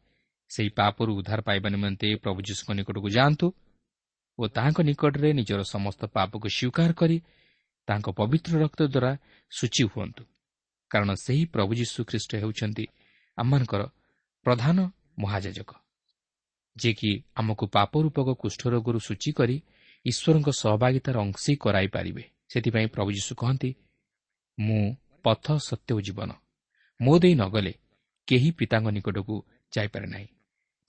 ସେହି 0.52 0.70
ପାପରୁ 0.78 1.12
ଉଦ୍ଧାର 1.20 1.40
ପାଇବା 1.48 1.68
ନିମନ୍ତେ 1.70 2.08
ପ୍ରଭୁ 2.24 2.40
ଯୀଶୁଙ୍କ 2.48 2.70
ନିକଟକୁ 2.78 3.08
ଯାଆନ୍ତୁ 3.10 3.48
ଓ 4.40 4.44
ତାହାଙ୍କ 4.56 4.80
ନିକଟରେ 4.82 5.30
ନିଜର 5.34 5.62
ସମସ୍ତ 5.74 6.02
ପାପକୁ 6.16 6.48
ସ୍ୱୀକାର 6.50 6.92
କରି 6.94 7.18
ତାଙ୍କ 7.88 8.08
ପବିତ୍ର 8.20 8.54
ରକ୍ତ 8.64 8.82
ଦ୍ୱାରା 8.94 9.12
ସୂଚୀ 9.52 9.84
ହୁଅନ୍ତୁ। 9.92 10.24
କାରଣ 10.92 11.10
ସେହି 11.16 11.44
ପ୍ରଭୁ 11.54 11.72
ଯୀଶୁ 11.80 12.00
ଖ୍ରୀଷ୍ଟ 12.10 12.32
ହେଉଛନ୍ତି 12.42 12.86
ଆମମାନଙ୍କର 13.38 13.82
ପ୍ରଧାନ 14.46 14.78
ମହାଯାଜକ 15.20 15.72
ଯିଏକି 16.76 17.12
ଆମକୁ 17.36 17.66
ପାପ 17.76 17.92
ରୂପକ 18.04 18.28
କୁଷ୍ଠରୋଗରୁ 18.42 19.00
ସୂଚୀ 19.08 19.32
କରି 19.40 19.58
ଈଶ୍ୱରଙ୍କ 20.06 20.50
ସହଭାଗିତାର 20.62 21.16
ଅଂଶୀ 21.26 21.54
କରାଇପାରିବେ 21.56 22.24
ସେଥିପାଇଁ 22.48 22.88
ପ୍ରଭୁ 22.96 23.10
ଯୀଶୁ 23.18 23.34
କହନ୍ତି 23.36 23.70
ମୁଁ 24.58 24.82
ପଥ 25.24 25.46
ସତ୍ୟ 25.68 25.92
ଓ 25.98 26.00
ଜୀବନ। 26.02 26.30
ମୋ 27.00 27.14
ଦେଇ 27.20 27.36
ନଗଲେ 27.36 27.74
କେହି 28.28 28.50
ପିତାଙ୍କ 28.52 28.88
ନିକଟକୁ 28.96 29.36
ଯାଇପାରେ 29.74 30.08
ନାହିଁ। 30.08 30.28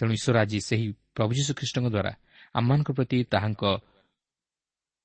ତେଣୁ 0.00 0.12
ଈଶ୍ୱର 0.18 0.36
ଆଜି 0.42 0.58
ସେହି 0.68 0.86
ପ୍ରଭୁ 1.16 1.32
ଯୀଶୁଖ୍ରୀଷ୍ଟଙ୍କ 1.38 1.86
ଦ୍ୱାରା 1.94 2.12
ଆମମାନଙ୍କ 2.54 2.88
ପ୍ରତି 2.96 3.18
ତାହାଙ୍କ 3.32 3.62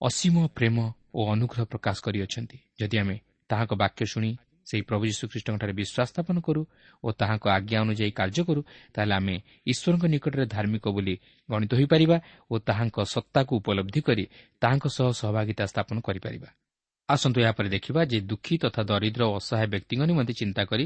ଅସୀମ 0.01 0.35
ପ୍ରେମ 0.57 0.77
ଓ 1.17 1.19
ଅନୁଗ୍ରହ 1.33 1.63
ପ୍ରକାଶ 1.71 1.97
କରିଅଛନ୍ତି। 2.05 2.57
ଯଦି 2.79 2.97
ଆମେ 3.01 3.15
ତାହାଙ୍କ 3.49 3.73
ବାକ୍ୟ 3.83 4.03
ଶୁଣି 4.13 4.31
ସେହି 4.67 4.83
ପ୍ରଭୁ 4.89 5.03
ଯୀଶୁଖ୍ରୀଷ୍ଟଙ୍କଠାରେ 5.11 5.73
ବିଶ୍ୱାସ 5.79 6.07
ସ୍ଥାପନ 6.11 6.35
କରୁ 6.47 6.61
ଓ 7.03 7.07
ତାହାଙ୍କ 7.19 7.45
ଆଜ୍ଞା 7.57 7.77
ଅନୁଯାୟୀ 7.83 8.11
କାର୍ଯ୍ୟ 8.19 8.41
କରୁ 8.47 8.61
ତାହେଲେ 8.93 9.13
ଆମେ 9.19 9.35
ଈଶ୍ୱରଙ୍କ 9.71 10.03
ନିକଟରେ 10.13 10.45
ଧାର୍ମିକ 10.55 10.85
ବୋଲି 10.95 11.15
ଗଣିତ 11.49 11.71
ହୋଇପାରିବା 11.79 12.17
ଓ 12.51 12.55
ତାହାଙ୍କ 12.67 12.97
ସତ୍ତାକୁ 13.13 13.51
ଉପଲବ୍ଧି 13.59 14.01
କରି 14.07 14.23
ତାହାଙ୍କ 14.61 14.85
ସହ 14.97 15.07
ସହଭାଗିତା 15.21 15.63
ସ୍ଥାପନ 15.71 15.97
କରିପାରିବା। 16.07 16.49
ଆସନ୍ତୁ 17.09 17.37
ଏହାପରେ 17.43 17.67
ଦେଖିବା 17.69 18.01
ଯେ 18.11 18.19
ଦୁଃଖୀ 18.29 18.55
ତଥା 18.63 18.81
ଦରିଦ୍ର 18.83 19.21
ଓ 19.31 19.33
ଅସହାୟ 19.39 19.67
ବ୍ୟକ୍ତିଙ୍କ 19.73 20.01
ନିମନ୍ତେ 20.11 20.33
ଚିନ୍ତା 20.41 20.61
କରି 20.71 20.85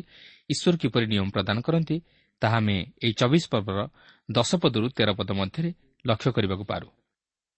ଈଶ୍ୱର 0.50 0.76
କିପରି 0.82 1.06
ନିୟମ 1.12 1.28
ପ୍ରଦାନ 1.36 1.58
କରନ୍ତି 1.68 1.98
ତାହା 2.42 2.58
ଆମେ 2.58 2.78
ଏହି 3.04 3.14
ଚବିଶ 3.22 3.44
ପର୍ବର 3.54 3.80
ଦଶ 4.30 4.52
ପଦରୁ 4.64 4.88
ତେର 4.98 5.10
ପଦ 5.20 5.30
ମଧ୍ୟରେ 5.42 5.72
ଲକ୍ଷ୍ୟ 6.06 6.30
କରିବାକୁ 6.32 6.64
ପାରୁ। 6.64 6.88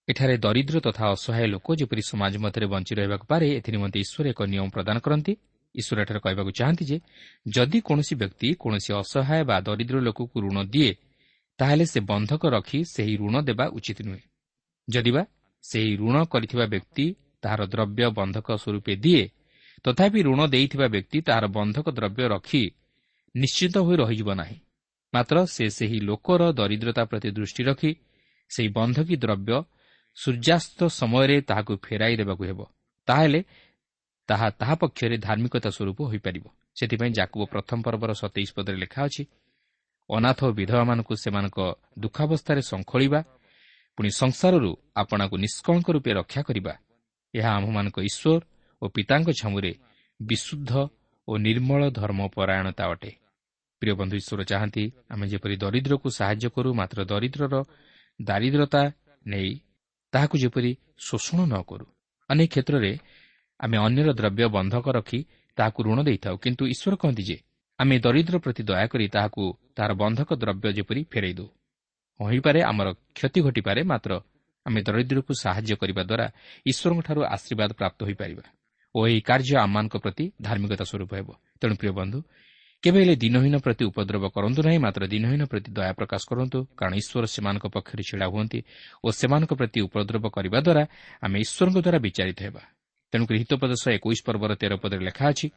ଏଠାରେ 0.08 0.36
ଦରିଦ୍ର 0.38 0.78
ତଥା 0.80 1.06
ଅସହାୟ 1.16 1.48
ଲୋକ 1.48 1.68
ଯେପରି 1.80 2.02
ସମାଜ 2.12 2.34
ମଧ୍ୟରେ 2.38 2.66
ବଞ୍ଚି 2.66 2.94
ରହିବାକୁ 3.00 3.26
ପାରେ 3.32 3.48
ଏଥିନିମନ୍ତେ 3.60 3.98
ଈଶ୍ୱର 4.06 4.26
ଏକ 4.34 4.40
ନିୟମ 4.44 4.66
ପ୍ରଦାନ 4.76 4.98
କରନ୍ତି। 5.00 5.34
ଈଶ୍ୱର 5.76 5.98
ଏଠାରେ 6.04 6.20
କହିବାକୁ 6.20 6.52
ଚାହାନ୍ତି 6.60 6.84
ଯେ 6.86 6.98
ଯଦି 7.48 7.80
କୌଣସି 7.82 8.14
ବ୍ୟକ୍ତି 8.16 8.48
କୌଣସି 8.60 8.90
ଅସହାୟ 8.94 9.42
ବା 9.50 9.58
ଦରିଦ୍ର 9.62 9.98
ଲୋକକୁ 10.00 10.38
ଋଣ 10.46 10.58
ଦିଏ 10.74 10.92
ତାହେଲେ 11.60 11.86
ସେ 11.86 12.00
ବନ୍ଧକ 12.12 12.42
ରଖି 12.56 12.80
ସେହି 12.86 13.16
ଋଣ 13.18 13.36
ଦେବା 13.42 13.66
ଉଚିତ 13.68 14.00
ନୁହେଁ। 14.02 14.24
ଯଦିବା 14.88 15.22
ସେହି 15.64 15.92
ଋଣ 15.96 16.16
କରିଥିବା 16.24 16.66
ବ୍ୟକ୍ତି 16.66 17.06
ତାହାର 17.42 17.62
ଦ୍ରବ୍ୟ 17.66 18.06
ବନ୍ଧକ 18.20 18.48
ସ୍ୱରୂପେ 18.58 18.94
ଦିଏ 18.96 19.24
ତଥାପି 19.86 20.20
ଋଣ 20.22 20.40
ଦେଇଥିବା 20.48 20.88
ବ୍ୟକ୍ତି 20.88 21.20
ତାହାର 21.22 21.46
ବନ୍ଧକ 21.48 21.86
ଦ୍ରବ୍ୟ 21.90 22.24
ରଖି 22.34 22.64
ନିଶ୍ଚିତ 23.36 23.76
ହୋଇ 23.78 23.96
ରହିଯିବ 23.98 24.30
ନାହିଁ। 24.34 24.58
ମାତ୍ର 25.14 25.36
ସେ 25.46 25.66
ସେହି 25.70 26.00
ଲୋକର 26.00 26.42
ଦରିଦ୍ରତା 26.52 27.04
ପ୍ରତି 27.06 27.30
ଦୃଷ୍ଟି 27.32 27.64
ରଖି 27.64 27.92
ସେହି 28.52 28.70
ବନ୍ଧକୀ 28.78 29.16
ଦ୍ରବ୍ୟ 29.24 29.58
ସୂର୍ଯ୍ୟାସ୍ତ 30.18 30.80
ସମୟରେ 31.00 31.38
ତାହାକୁ 31.50 31.74
ଫେରାଇ 31.86 32.16
ଦେବାକୁ 32.22 32.44
ହେବ। 32.50 32.60
ତାହେଲେ 33.08 33.40
ତାହା 34.30 34.48
ତାହା 34.60 34.76
ପକ୍ଷରେ 34.76 35.18
ଧାର୍ମିକତା 35.18 35.70
ସ୍ୱରୂପ 35.70 36.00
ହୋଇପାରିବ। 36.12 36.46
ସେଥିପାଇଁ 36.80 37.12
ଯାକୁ 37.20 37.38
ପ୍ରଥମ 37.54 37.78
ପର୍ବର 37.86 38.12
ସତେଇଶ 38.14 38.50
ପଦରେ 38.58 38.78
ଲେଖା 38.84 39.02
ଅଛି 39.08 39.24
ଅନାଥ 40.10 40.40
ଓ 40.44 40.52
ବିଧବାମାନଙ୍କୁ 40.60 41.14
ସେମାନଙ୍କ 41.24 41.60
ଦୁଃଖାବସ୍ଥାରେ 42.00 42.62
ଶଙ୍ଖଳିବା 42.72 43.20
ପୁଣି 43.98 44.10
ସଂସାରରୁ 44.22 44.72
ଆପଣାକୁ 44.96 45.36
ନିଷ୍କଳଙ୍କ 45.38 45.88
ରୂପେ 45.96 46.12
ରକ୍ଷା 46.20 46.42
କରିବା 46.48 46.74
ଏହା 47.34 47.50
ଆମ୍ଭମାନଙ୍କ 47.58 47.98
ଈଶ୍ୱର 48.10 48.42
ଓ 48.82 48.86
ପିତାଙ୍କ 48.96 49.30
ଛାମୁରେ 49.42 49.72
ବିଶୁଦ୍ଧ 50.20 50.72
ଓ 51.28 51.34
ନିର୍ମଳ 51.38 51.82
ଧର୍ମପରାୟଣତା 52.00 52.84
ଅଟେ। 52.94 53.12
ପ୍ରିୟ 53.82 53.94
ବନ୍ଧୁ 54.00 54.16
ଈଶ୍ୱର 54.22 54.42
ଚାହାନ୍ତି 54.44 54.84
ଆମେ 55.10 55.26
ଯେପରି 55.28 55.56
ଦରିଦ୍ରକୁ 55.64 56.08
ସାହାଯ୍ୟ 56.20 56.48
କରୁ 56.56 56.70
ମାତ୍ର 56.74 57.00
ଦରିଦ୍ରର 57.12 57.56
ଦାରିଦ୍ରତା 58.20 58.82
ନେଇ 59.26 59.52
ତାହାକୁ 60.14 60.36
ଯେପରି 60.38 60.72
ଶୋଷଣ 61.08 61.40
ନ 61.46 61.56
କରୁ। 61.70 61.86
ଅନେକ 62.30 62.50
କ୍ଷେତ୍ରରେ 62.54 62.92
ଆମେ 63.60 63.78
ଅନ୍ୟର 63.78 64.10
ଦ୍ରବ୍ୟ 64.20 64.46
ବନ୍ଧକ 64.58 64.86
ରଖି 64.98 65.20
ତାହାକୁ 65.58 65.80
ଋଣ 65.88 66.00
ଦେଇଥାଉ 66.08 66.36
କିନ୍ତୁ 66.44 66.64
ଈଶ୍ୱର 66.74 66.94
କହନ୍ତି 67.02 67.24
ଯେ 67.30 67.38
ଆମେ 67.80 67.96
ଦରିଦ୍ର 68.00 68.36
ପ୍ରତି 68.44 68.62
ଦୟାକରି 68.70 69.06
ତାହାକୁ 69.16 69.44
ତାହାର 69.76 69.92
ବନ୍ଧକ 69.94 70.30
ଦ୍ରବ୍ୟ 70.42 70.68
ଯେପରି 70.78 71.02
ଫେରାଇ 71.12 71.34
ଦେଉ। 71.34 71.50
ହୋଇପାରେ 72.20 72.60
ଆମର 72.64 72.88
କ୍ଷତି 73.16 73.40
ଘଟିପାରେ 73.42 73.82
ମାତ୍ର 73.84 74.12
ଆମେ 74.66 74.80
ଦରିଦ୍ରକୁ 74.88 75.32
ସାହାଯ୍ୟ 75.44 75.76
କରିବା 75.82 76.04
ଦ୍ୱାରା 76.10 76.26
ଈଶ୍ୱରଙ୍କଠାରୁ 76.66 77.22
ଆଶୀର୍ବାଦ 77.36 77.72
ପ୍ରାପ୍ତ 77.80 78.00
ହୋଇପାରିବା। 78.08 78.44
ଓ 78.96 79.00
ଏହି 79.08 79.22
କାର୍ଯ୍ୟ 79.30 79.56
ଆମମାନଙ୍କ 79.66 79.96
ପ୍ରତି 80.04 80.26
ଧାର୍ମିକତା 80.42 80.86
ସ୍ୱରୂପ 80.92 81.12
ହେବ। 81.18 81.30
ତେଣୁ 81.60 81.76
ପ୍ରିୟ 81.80 81.92
ବନ୍ଧୁ 82.00 82.20
କେବେ 82.84 83.00
ହେଲେ 83.00 83.16
ଦିନହୀନ 83.16 83.56
ପ୍ରତି 83.64 83.84
ଉପଦ୍ରବ 83.92 84.24
କରନ୍ତୁ 84.36 84.60
ନାହିଁ 84.68 84.80
ମାତ୍ର 84.86 85.04
ଦିନହୀନ 85.14 85.44
ପ୍ରତି 85.52 85.70
ଦୟା 85.78 85.92
ପ୍ରକାଶ 86.00 86.22
କରନ୍ତୁ 86.30 86.60
କାରଣ 86.80 86.94
ଈଶ୍ୱର 87.02 87.26
ସେମାନଙ୍କ 87.36 87.66
ପକ୍ଷରେ 87.76 88.04
ଛିଡ଼ା 88.10 88.28
ହୁଅନ୍ତି 88.34 88.60
ଓ 89.06 89.08
ସେମାନଙ୍କ 89.20 89.52
ପ୍ରତି 89.60 89.80
ଉପଦ୍ରବ 89.88 90.26
କରିବା 90.36 90.60
ଦ୍ୱାରା 90.68 90.84
ଆମେ 91.26 91.38
ଈଶ୍ୱରଙ୍କ 91.46 91.78
ଦ୍ୱାରା 91.86 92.00
ବିଚାରିତ 92.06 92.40
ହେବା। 92.46 92.64
ତେଣୁକରି 93.14 93.38
ହିତୋପଦେଶ 93.42 93.84
ଏକୋଇଶ 93.98 94.20
ପର୍ବର 94.28 94.52
ତେର 94.62 94.74
ପଦରେ 94.84 95.02
ଲେଖା 95.08 95.26
ଅଛି 95.32 95.48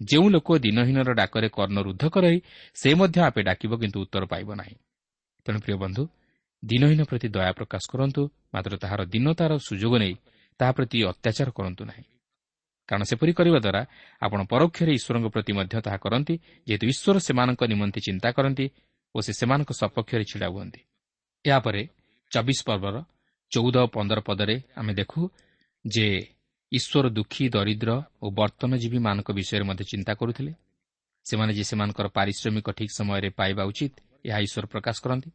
ଯେଉଁ 0.00 0.26
ଲୋକ 0.34 0.48
ଦିନହୀନର 0.64 1.10
ଡାକରେ 1.20 1.48
କର୍ଣ୍ଣ 1.56 1.78
ରୁଦ୍ଧ 1.86 2.04
କରାଇ 2.14 2.38
ସେ 2.80 2.90
ମଧ୍ୟ 3.00 3.18
ଆପେ 3.28 3.40
ଡାକିବ 3.48 3.72
କିନ୍ତୁ 3.82 3.98
ଉତ୍ତର 4.04 4.24
ପାଇବ 4.32 4.48
ନାହିଁ। 4.60 4.74
ତେଣୁ 5.46 5.58
ପ୍ରିୟ 5.64 5.76
ବନ୍ଧୁ 5.82 6.02
ଦିନହୀନ 6.62 7.00
ପ୍ରତି 7.10 7.28
ଦୟା 7.34 7.52
ପ୍ରକାଶ 7.58 7.82
କରନ୍ତୁ 7.92 8.22
ମାତ୍ର 8.54 8.72
ତାହାର 8.82 9.00
ଦିନତାର 9.12 9.52
ସୁଯୋଗ 9.66 9.94
ନେଇ 10.02 10.14
ତାହା 10.60 10.72
ପ୍ରତି 10.76 10.98
ଅତ୍ୟାଚାର 11.10 11.48
କରନ୍ତୁ 11.58 11.82
ନାହିଁ। 11.90 12.04
କାରଣ 12.90 13.02
ସେପରି 13.10 13.32
କରିବା 13.38 13.58
ଦ୍ୱାରା 13.66 13.82
ଆପଣ 14.22 14.40
ପରୋକ୍ଷରେ 14.52 14.92
ଈଶ୍ୱରଙ୍କ 14.98 15.26
ପ୍ରତି 15.34 15.52
ମଧ୍ୟ 15.58 15.74
ତାହା 15.86 15.98
କରନ୍ତି 16.04 16.34
ଯେହେତୁ 16.66 16.84
ଈଶ୍ୱର 16.92 17.16
ସେମାନଙ୍କ 17.26 17.62
ନିମନ୍ତେ 17.72 18.00
ଚିନ୍ତା 18.06 18.28
କରନ୍ତି 18.36 18.66
ଓ 19.14 19.18
ସେ 19.26 19.32
ସେମାନଙ୍କ 19.40 19.70
ସପକ୍ଷରେ 19.80 20.24
ଛିଡ଼ା 20.30 20.48
ହୁଅନ୍ତି। 20.54 20.80
ଏହାପରେ 21.44 21.82
ଚବିଶ 22.30 22.60
ପର୍ବର 22.68 22.96
ଚଉଦ 23.52 23.76
ଓ 23.84 23.86
ପନ୍ଦର 23.96 24.18
ପଦରେ 24.20 24.56
ଆମେ 24.76 24.92
ଦେଖୁ 24.94 25.20
ଯେ 25.84 26.06
ଈଶ୍ୱର 26.72 27.06
ଦୁଃଖୀ 27.10 27.44
ଦରିଦ୍ର 27.48 27.90
ଓ 28.22 28.26
ବର୍ତ୍ତନଜୀବୀମାନଙ୍କ 28.30 29.28
ବିଷୟରେ 29.38 29.64
ମଧ୍ୟ 29.64 29.84
ଚିନ୍ତା 29.92 30.12
କରୁଥିଲେ। 30.14 30.52
ସେମାନେ 31.26 31.52
ଯେ 31.54 31.64
ସେମାନଙ୍କର 31.64 32.06
ପାରିଶ୍ରମିକ 32.18 32.66
ଠିକ୍ 32.70 32.92
ସମୟରେ 32.98 33.28
ପାଇବା 33.30 33.62
ଉଚିତ 33.70 33.94
ଏହା 34.28 34.38
ଈଶ୍ୱର 34.46 34.66
ପ୍ରକାଶ 34.66 34.96
କରନ୍ତି। 35.04 35.30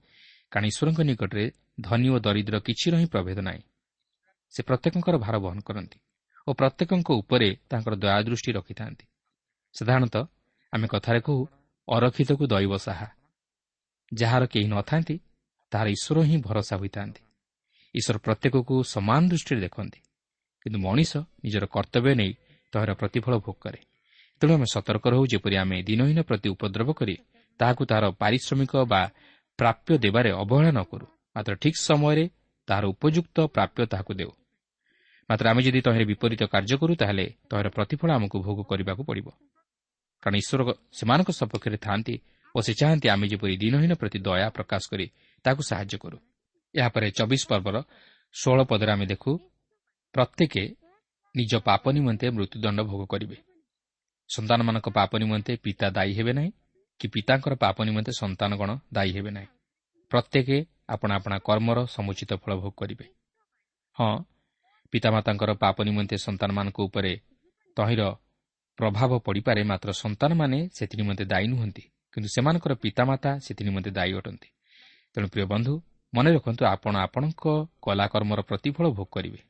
କାରଣ 0.51 0.65
ଈଶ୍ୱରଙ୍କ 0.71 0.99
ନିକଟରେ 1.09 1.45
ଧନୀ 1.81 2.07
ଓ 2.09 2.17
ଦରିଦ୍ର 2.19 2.55
କିଛିର 2.67 2.93
ହିଁ 3.01 3.07
ପ୍ରଭେଦ 3.13 3.39
ନାହିଁ। 3.39 3.61
ସେ 4.53 4.61
ପ୍ରତ୍ୟେକଙ୍କର 4.63 5.15
ଭାର 5.17 5.35
ବହନ 5.39 5.59
କରନ୍ତି। 5.59 5.97
ଓ 6.47 6.53
ପ୍ରତ୍ୟେକଙ୍କ 6.53 7.10
ଉପରେ 7.12 7.49
ତାଙ୍କର 7.69 7.93
ଦୟାଦୃଷ୍ଟି 7.95 8.51
ରଖିଥାନ୍ତି। 8.51 9.05
ସାଧାରଣତଃ 9.75 10.23
ଆମେ 10.73 10.88
କଥାରେ 10.88 11.19
କହୁ 11.19 11.41
ଅରକ୍ଷିତକୁ 11.88 12.43
ଦୈବ 12.47 12.73
ସାହା। 12.77 13.08
ଯାହାର 14.13 14.43
କେହି 14.45 14.67
ନଥାନ୍ତି 14.67 15.15
ତାହାର 15.71 15.88
ଈଶ୍ୱର 15.89 16.17
ହିଁ 16.23 16.38
ଭରସା 16.38 16.75
ହୋଇଥାନ୍ତି। 16.77 17.21
ଈଶ୍ୱର 17.95 18.17
ପ୍ରତ୍ୟେକକୁ 18.17 18.75
ସମାନ 18.84 19.21
ଦୃଷ୍ଟିରେ 19.29 19.62
ଦେଖନ୍ତି। 19.62 19.99
କିନ୍ତୁ 20.62 20.79
ମଣିଷ 20.79 21.12
ନିଜର 21.43 21.65
କର୍ତ୍ତବ୍ୟ 21.65 22.13
ନେଇ 22.15 22.31
ତହିଁର 22.73 22.91
ପ୍ରତିଫଳ 22.93 23.34
ଭୋଗ 23.38 23.58
କରେ। 23.62 23.79
ତେଣୁ 24.41 24.51
ଆମେ 24.53 24.67
ସତର୍କ 24.73 25.05
ରହୁ 25.08 25.23
ଯେପରି 25.25 25.55
ଆମେ 25.58 25.77
ଦିନହୀନ 25.84 26.19
ପ୍ରତି 26.21 26.47
ଉପଦ୍ରବ 26.49 26.89
କରି 26.93 27.15
ତାହାକୁ 27.60 27.81
ତାହାର 27.86 28.05
ପାରିଶ୍ରମିକ 28.21 28.73
ବା 28.91 29.01
ପ୍ରାପ୍ୟ 29.60 29.91
ଦେବାରେ 29.97 30.29
ଅବହେଳା 30.43 30.71
ନ 30.71 30.79
କରୁ। 30.91 31.05
ମାତ୍ର 31.36 31.53
ଠିକ୍ 31.55 31.79
ସମୟରେ 31.79 32.25
ତାହାର 32.67 32.84
ଉପଯୁକ୍ତ 32.86 33.38
ପ୍ରାପ୍ୟ 33.55 33.81
ତାହାକୁ 33.86 34.12
ଦେଉ। 34.13 34.31
ମାତ୍ର 35.29 35.45
ଆମେ 35.51 35.61
ଯଦି 35.65 35.79
ତହିଁରେ 35.85 36.05
ବିପରୀତ 36.11 36.41
କାର୍ଯ୍ୟ 36.53 36.75
କରୁ 36.81 36.93
ତାହେଲେ 37.01 37.25
ତହିଁର 37.49 37.67
ପ୍ରତିଫଳ 37.77 38.09
ଆମକୁ 38.17 38.38
ଭୋଗ 38.45 38.59
କରିବାକୁ 38.69 39.01
ପଡ଼ିବ। 39.09 39.27
କାରଣ 40.23 40.35
ଈଶ୍ୱର 40.41 40.61
ସେମାନଙ୍କ 40.97 41.29
ସପକ୍ଷରେ 41.39 41.77
ଥାନ୍ତି 41.77 42.15
ଓ 42.55 42.57
ସେ 42.65 42.71
ଚାହାନ୍ତି 42.79 43.07
ଆମେ 43.13 43.25
ଯେପରି 43.31 43.55
ଦିନହୀନ 43.63 43.93
ପ୍ରତି 44.01 44.17
ଦୟା 44.27 44.47
ପ୍ରକାଶ 44.57 44.83
କରି 44.91 45.05
ତାହାକୁ 45.45 45.61
ସାହାଯ୍ୟ 45.69 45.97
କରୁ। 46.03 46.17
ଏହାପରେ 46.75 47.07
ଚବିଶ 47.17 47.43
ପର୍ବର 47.51 47.75
ଷୋହଳ 48.35 48.59
ପଦରେ 48.63 48.91
ଆମେ 48.91 49.05
ଦେଖୁ 49.05 49.31
ପ୍ରତ୍ୟେକ 50.15 50.53
ନିଜ 51.35 51.51
ପାପ 51.67 51.83
ନିମନ୍ତେ 51.91 52.25
ମୃତ୍ୟୁଦଣ୍ଡ 52.35 52.79
ଭୋଗ 52.89 53.01
କରିବେ। 53.11 53.38
ସନ୍ତାନମାନଙ୍କ 54.29 54.88
ପାପ 54.89 55.11
ନିମନ୍ତେ 55.17 55.53
ପିତା 55.55 55.88
ଦାୟୀ 55.89 56.13
ହେବେ 56.17 56.33
ନାହିଁ 56.33 56.51
କି 56.99 57.05
ପିତାଙ୍କର 57.07 57.53
ପାପ 57.55 57.77
ନିମନ୍ତେ 57.83 58.11
ସନ୍ତାନଗଣ 58.21 58.69
ଦାୟୀ 58.93 59.11
ହେବେ 59.17 59.31
ନାହିଁ। 59.38 59.49
ପ୍ରତ୍ୟେକ 60.11 60.49
ଆପଣ 60.93 61.09
ଆପଣା 61.11 61.38
କର୍ମର 61.47 61.77
ସମୁଚିତ 61.85 62.31
ଫଳ 62.41 62.51
ଭୋଗ 62.61 62.73
କରିବେ। 62.77 63.05
ହଁ 63.95 64.13
ପିତାମାତାଙ୍କର 64.95 65.51
ପାପ 65.63 65.77
ନିମନ୍ତେ 65.84 66.15
ସନ୍ତାନମାନଙ୍କ 66.17 66.77
ଉପରେ 66.88 67.13
ତହିଁର 67.77 68.03
ପ୍ରଭାବ 68.79 69.12
ପଡ଼ିପାରେ 69.25 69.62
ମାତ୍ର 69.63 69.89
ସନ୍ତାନମାନେ 70.03 70.58
ସେଥି 70.73 70.95
ନିମନ୍ତେ 71.01 71.23
ଦାୟୀ 71.31 71.47
ନୁହନ୍ତି 71.47 71.84
କିନ୍ତୁ 72.13 72.29
ସେମାନଙ୍କର 72.36 72.73
ପିତାମାତା 72.84 73.31
ସେଥି 73.39 73.62
ନିମନ୍ତେ 73.67 73.91
ଦାୟୀ 73.97 74.13
ଅଟନ୍ତି। 74.19 74.47
ତେଣୁ 75.15 75.27
ପ୍ରିୟ 75.27 75.45
ବନ୍ଧୁ 75.53 75.73
ମନେ 76.13 76.29
ରଖନ୍ତୁ 76.36 76.63
ଆପଣ 76.65 76.93
ଆପଣଙ୍କ 77.05 77.43
କଲାକର୍ମର 77.81 78.39
ପ୍ରତିଫଳ 78.41 78.86
ଭୋଗ 78.97 79.10
କରିବେ। 79.12 79.41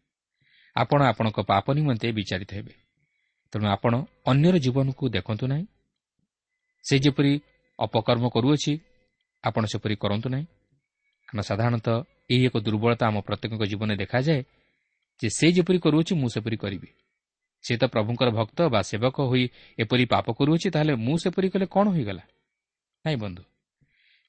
ଆପଣ 0.76 1.00
ଆପଣଙ୍କ 1.12 1.38
ପାପ 1.52 1.66
ନିମନ୍ତେ 1.74 2.08
ବିଚାରିତ 2.12 2.52
ହେବେ। 2.54 2.74
ତେଣୁ 3.54 3.66
ଆପଣ 3.76 3.94
ଅନ୍ୟର 4.26 4.56
ଜୀବନକୁ 4.58 5.04
ଦେଖନ୍ତୁ 5.16 5.46
ନାହିଁ। 5.48 5.66
ସେ 6.86 6.96
ଯେପରି 7.00 7.34
ଅପକର୍ମ 7.80 8.26
କରୁଅଛି 8.30 8.74
ଆପଣ 9.44 9.64
ସେପରି 9.66 9.96
କରନ୍ତୁ 9.96 10.28
ନାହିଁ। 10.30 10.46
କାରଣ 11.28 11.42
ସାଧାରଣତଃ 11.42 11.98
ଏହି 12.34 12.44
ଏକ 12.48 12.56
ଦୁର୍ବଳତା 12.66 13.04
ଆମ 13.08 13.18
ପ୍ରତ୍ୟେକଙ୍କ 13.28 13.64
ଜୀବନରେ 13.72 13.96
ଦେଖାଯାଏ। 13.96 14.42
ଯେ 15.22 15.28
ସେ 15.30 15.48
ଯେପରି 15.52 15.80
କରୁଅଛି 15.80 16.14
ମୁଁ 16.16 16.30
ସେପରି 16.30 16.58
କରିବି। 16.58 16.90
ସେ 17.64 17.74
ତ 17.78 17.84
ପ୍ରଭୁଙ୍କର 17.86 18.30
ଭକ୍ତ 18.30 18.60
ବା 18.70 18.82
ସେବକ 18.82 19.18
ହୋଇ 19.22 19.44
ଏପରି 19.80 20.06
ପାପ 20.06 20.26
କରୁଅଛି 20.32 20.68
ତାହେଲେ 20.70 20.94
ମୁଁ 20.96 21.16
ସେପରି 21.18 21.48
କଲେ 21.50 21.66
କ'ଣ 21.66 21.86
ହୋଇଗଲା? 21.90 22.24
ନାଇଁ 23.06 23.18
ବନ୍ଧୁ 23.18 23.44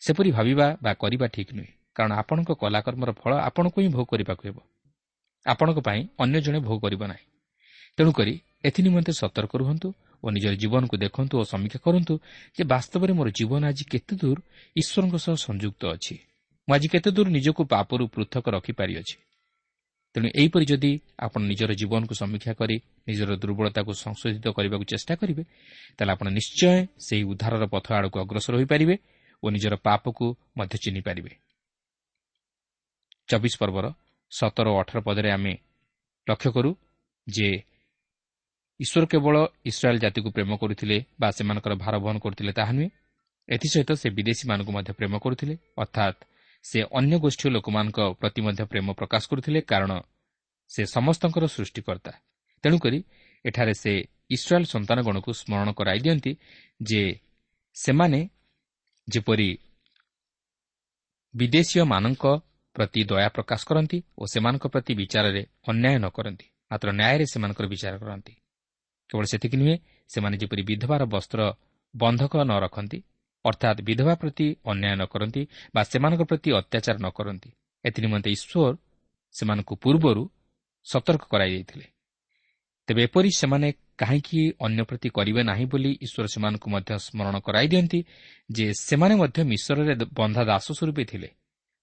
ସେପରି 0.03 0.31
ଭାବିବା 0.31 0.67
ବା 0.83 0.93
କରିବା 0.95 1.27
ଠିକ୍ 1.27 1.53
ନୁହେଁ। 1.53 1.73
କାରଣ 1.95 2.13
ଆପଣଙ୍କ 2.13 2.51
କଲାକର୍ମର 2.53 3.11
ଫଳ 3.13 3.33
ଆପଣଙ୍କୁ 3.49 3.79
ହିଁ 3.81 3.89
ଭୋଗ 3.89 4.05
କରିବାକୁ 4.05 4.43
ହେବ। 4.49 4.59
ଆପଣଙ୍କ 5.47 5.79
ପାଇଁ 5.79 6.01
ଅନ୍ୟ 6.19 6.39
ଜଣେ 6.41 6.59
ଭୋଗ 6.59 6.79
କରିବ 6.83 7.03
ନାହିଁ। 7.07 7.27
ତେଣୁକରି 7.97 8.35
ଏଥିନିମନ୍ତେ 8.65 9.13
ସତର୍କ 9.13 9.53
ରୁହନ୍ତୁ 9.57 9.89
ଓ 10.25 10.27
ନିଜର 10.31 10.55
ଜୀବନକୁ 10.55 10.95
ଦେଖନ୍ତୁ 10.97 11.35
ଓ 11.41 11.43
ସମୀକ୍ଷା 11.45 11.79
କରନ୍ତୁ 11.85 12.15
ଯେ 12.57 12.63
ବାସ୍ତବରେ 12.65 13.13
ମୋର 13.13 13.29
ଜୀବନ 13.39 13.63
ଆଜି 13.67 13.85
କେତେ 13.93 14.15
ଦୂର 14.17 14.39
ଈଶ୍ୱରଙ୍କ 14.77 15.17
ସହ 15.17 15.35
ସଂଯୁକ୍ତ 15.47 15.83
ଅଛି। 15.87 16.15
ମୁଁ 16.69 16.73
ଆଜି 16.75 16.89
କେତେ 16.89 17.11
ଦୂର 17.11 17.29
ନିଜକୁ 17.29 17.63
ପାପରୁ 17.65 18.05
ପୃଥକ 18.15 18.45
ରଖିପାରିଅଛି। 18.49 19.17
ତେଣୁ 20.17 20.29
ଏହିପରି 20.33 20.65
ଯଦି 20.65 20.93
ଆପଣ 21.19 21.41
ନିଜର 21.45 21.71
ଜୀବନକୁ 21.77 22.15
ସମୀକ୍ଷା 22.17 22.53
କରି 22.53 22.77
ନିଜର 23.09 23.31
ଦୁର୍ବଳତାକୁ 23.37 23.91
ସଂଶୋଧିତ 24.05 24.47
କରିବାକୁ 24.57 24.85
ଚେଷ୍ଟା 24.93 25.15
କରିବେ 25.21 25.43
ତାହେଲେ 25.97 26.13
ଆପଣ 26.13 26.27
ନିଶ୍ଚୟ 26.39 26.77
ସେହି 26.99 27.23
ଉଦ୍ଧାରର 27.23 27.65
ପଥ 27.75 27.87
ଆଡ଼କୁ 27.93 28.17
ଅଗ୍ରସର 28.25 28.55
ହୋଇପାରିବେ 28.57 28.97
ଓ 29.43 29.47
ନିଜର 29.51 29.75
ପାପକୁ 29.87 30.27
ମଧ୍ୟ 30.57 30.75
ଚିହ୍ନିପାରିବେ 30.85 31.33
ଚବିଶ 33.29 33.55
ପର୍ବର 33.61 33.87
ସତର 34.33 34.67
ଓ 34.73 34.77
ଅଠର 34.81 34.99
ପଦରେ 35.07 35.29
ଆମେ 35.31 35.53
ଲକ୍ଷ୍ୟ 36.27 36.51
କରୁ 36.57 36.71
ଯେ 37.27 37.49
ଈଶ୍ୱର 38.81 39.05
କେବଳ 39.07 39.37
ଇସ୍ରାଏଲ୍ 39.65 40.01
ଜାତିକୁ 40.01 40.29
ପ୍ରେମ 40.31 40.51
କରୁଥିଲେ 40.57 40.97
ବା 41.21 41.29
ସେମାନଙ୍କର 41.31 41.73
ଭାର 41.83 41.95
ବହନ 41.99 42.17
କରୁଥିଲେ 42.19 42.53
ତାହା 42.53 42.73
ନୁହେଁ। 42.73 42.91
ଏଥିସହିତ 43.49 43.91
ସେ 43.93 44.09
ବିଦେଶୀମାନଙ୍କୁ 44.11 44.73
ମଧ୍ୟ 44.73 44.91
ପ୍ରେମ 44.99 45.15
କରୁଥିଲେ। 45.19 45.55
ଅର୍ଥାତ୍ 45.77 46.19
ସେ 46.67 46.79
ଅନ୍ୟ 46.99 47.17
ଗୋଷ୍ଠୀ 47.25 47.47
ଲୋକମାନଙ୍କ 47.57 47.99
ପ୍ରତି 48.21 48.41
ମଧ୍ୟ 48.47 48.63
ପ୍ରେମ 48.73 48.87
ପ୍ରକାଶ 49.01 49.23
କରୁଥିଲେ 49.31 49.61
କାରଣ 49.71 49.93
ସେ 50.71 50.83
ସମସ୍ତଙ୍କର 50.97 51.45
ସୃଷ୍ଟିକର୍ତ୍ତା। 51.57 52.13
ତେଣୁକରି 52.65 52.99
ଏଠାରେ 53.45 53.75
ସେ 53.83 53.93
ଇସ୍ରାଏଲ୍ 54.37 54.67
ସନ୍ତାନଗଣକୁ 54.75 55.31
ସ୍ମରଣ 55.41 55.69
କରାଇ 55.79 56.01
ଦିଅନ୍ତି 56.05 56.33
ଯେ 56.81 57.03
ସେମାନେ 57.77 58.21
ଯେପରି 59.09 59.51
ବିଦେଶୀୟମାନଙ୍କ 61.35 62.25
ପ୍ରତି 62.77 63.01
ଦୟା 63.11 63.29
ପ୍ରକାଶ 63.37 63.61
କରନ୍ତି 63.69 63.99
ଓ 64.21 64.23
ସେମାନଙ୍କ 64.33 64.65
ପ୍ରତି 64.73 64.93
ବିଚାରରେ 65.01 65.43
ଅନ୍ୟାୟ 65.71 65.97
ନ 66.03 66.07
କରନ୍ତି 66.17 66.47
ମାତ୍ର 66.71 66.89
ନ୍ୟାୟରେ 66.99 67.25
ସେମାନଙ୍କର 67.33 67.67
ବିଚାର 67.73 67.95
କରନ୍ତି। 68.03 68.33
କେବଳ 69.11 69.25
ସେତିକି 69.33 69.57
ନୁହେଁ 69.61 69.77
ସେମାନେ 70.11 70.37
ଯେପରି 70.43 70.63
ବିଧବାର 70.71 71.03
ବସ୍ତ୍ର 71.15 71.41
ବନ୍ଧକ 71.95 72.33
ନ 72.49 72.53
ରଖନ୍ତି 72.65 72.99
ଅର୍ଥାତ୍ 73.49 73.81
ବିଧବା 73.89 74.15
ପ୍ରତି 74.21 74.47
ଅନ୍ୟାୟ 74.71 74.95
ନ 74.97 75.03
କରନ୍ତି 75.13 75.43
ବା 75.75 75.83
ସେମାନଙ୍କ 75.91 76.23
ପ୍ରତି 76.31 76.49
ଅତ୍ୟାଚାର 76.61 76.97
ନ 77.05 77.09
କରନ୍ତି। 77.19 77.51
ଏଥିନିମନ୍ତେ 77.85 78.29
ଈଶ୍ୱର 78.37 78.73
ସେମାନଙ୍କୁ 79.35 79.75
ପୂର୍ବରୁ 79.83 80.23
ସତର୍କ 80.87 81.25
କରାଯାଇଥିଲେ 81.33 81.87
ତେବେ 82.89 83.01
ଏପରି 83.07 83.31
ସେମାନେ 83.41 83.69
କାହିଁକି 84.01 84.41
ଅନ୍ୟ 84.67 84.83
ପ୍ରତି 84.89 85.09
କରିବେ 85.17 85.43
ନାହିଁ 85.51 85.67
ବୋଲି 85.73 85.91
ଈଶ୍ୱର 86.07 86.27
ସେମାନଙ୍କୁ 86.35 86.67
ମଧ୍ୟ 86.75 86.91
ସ୍ମରଣ 87.07 87.35
କରାଇ 87.47 87.67
ଦିଅନ୍ତି 87.73 88.01
ଯେ 88.51 88.67
ସେମାନେ 88.79 89.15
ମଧ୍ୟ 89.23 89.39
ମିଶ୍ରରେ 89.51 89.95
ବନ୍ଧା 90.19 90.43
ଦାସ 90.51 90.67
ସ୍ୱରୂପେ 90.79 91.05
ଥିଲେ। 91.11 91.29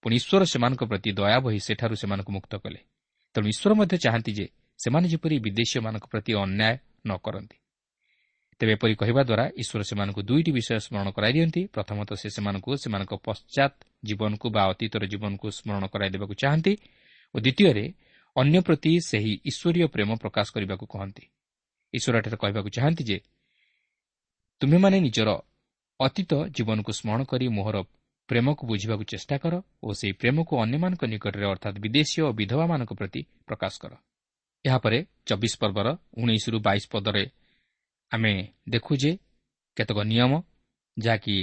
ପୁଣି 0.04 0.16
ଈଶ୍ୱର 0.20 0.44
ସେମାନଙ୍କ 0.54 0.82
ପ୍ରତି 0.92 1.10
ଦୟା 1.20 1.38
ବହି 1.46 1.60
ସେଠାରୁ 1.68 1.96
ସେମାନଙ୍କୁ 2.02 2.32
ମୁକ୍ତ 2.38 2.54
କଲେ। 2.64 2.80
ତେଣୁ 3.36 3.48
ଈଶ୍ୱର 3.54 3.72
ମଧ୍ୟ 3.80 3.96
ଚାହାନ୍ତି 4.04 4.32
ଯେ 4.38 4.46
ସେମାନେ 4.80 5.08
ଯେପରି 5.14 5.36
ବିଦେଶୀୟମାନଙ୍କ 5.46 6.06
ପ୍ରତି 6.12 6.32
ଅନ୍ୟାୟ 6.44 6.76
ନ 7.08 7.12
କରନ୍ତି। 7.26 7.58
ତେବେ 8.64 8.74
ଏପରି 8.80 8.96
କହିବା 8.96 9.22
ଦ୍ୱାରା 9.28 9.46
ଈଶ୍ୱର 9.60 9.82
ସେମାନଙ୍କୁ 9.84 10.22
ଦୁଇଟି 10.24 10.52
ବିଷୟ 10.58 10.80
ସ୍ମରଣ 10.88 11.08
କରାଇ 11.16 11.34
ଦିଅନ୍ତି। 11.36 11.62
ପ୍ରଥମତଃ 11.76 12.16
ସେ 12.22 12.30
ସେମାନଙ୍କୁ 12.36 12.70
ସେମାନଙ୍କ 12.84 13.14
ପଶ୍ଚାତ୍ 13.28 13.78
ଜୀବନକୁ 14.08 14.48
ବା 14.56 14.64
ଅତୀତର 14.72 15.04
ଜୀବନକୁ 15.14 15.48
ସ୍ମରଣ 15.60 15.84
କରାଇ 15.94 16.10
ଦେବାକୁ 16.16 16.34
ଚାହାନ୍ତି 16.42 16.74
ଓ 17.36 17.38
ଦ୍ୱିତୀୟରେ 17.44 17.86
ଅନ୍ୟ 18.36 18.58
ପ୍ରତି 18.68 18.92
ସେହି 19.10 19.34
ଈଶ୍ୱରୀୟ 19.50 19.86
ପ୍ରେମ 19.94 20.10
ପ୍ରକାଶ 20.24 20.48
କରିବାକୁ 20.56 20.86
କହନ୍ତି। 20.94 21.24
ଈଶ୍ୱର 21.94 22.14
ଏଠାରେ 22.22 22.38
କହିବାକୁ 22.44 22.70
ଚାହାନ୍ତି 22.78 23.04
ଯେ 23.10 23.18
ତୁମେମାନେ 24.62 24.98
ନିଜର 25.08 25.30
ଅତୀତ 26.00 26.32
ଜୀବନକୁ 26.56 26.92
ସ୍ମରଣ 27.00 27.22
କରି 27.32 27.46
ମୋହର 27.58 27.78
ପ୍ରେମକୁ 28.30 28.64
ବୁଝିବାକୁ 28.72 29.04
ଚେଷ୍ଟା 29.12 29.36
କର 29.44 29.54
ଓ 29.84 29.88
ସେହି 30.00 30.14
ପ୍ରେମକୁ 30.22 30.54
ଅନ୍ୟମାନଙ୍କ 30.64 31.04
ନିକଟରେ 31.12 31.46
ଅର୍ଥାତ୍ 31.54 31.78
ବିଦେଶୀୟ 31.84 32.20
ଓ 32.28 32.30
ବିଧବାମାନଙ୍କ 32.40 32.92
ପ୍ରତି 33.00 33.22
ପ୍ରକାଶ 33.48 33.74
କର। 33.84 33.94
ଏହାପରେ 34.66 34.98
ଚବିଶ 35.28 35.54
ପର୍ବର 35.62 35.88
ଉଣେଇଶରୁ 36.22 36.58
ବାଇଶ 36.68 36.86
ପଦରେ 36.94 37.24
ଆମେ 38.14 38.34
ଦେଖୁ 38.70 38.94
ଯେ 39.02 39.12
କେତେକ 39.78 39.98
ନିୟମ 40.12 40.32
ଯାହାକି 40.98 41.36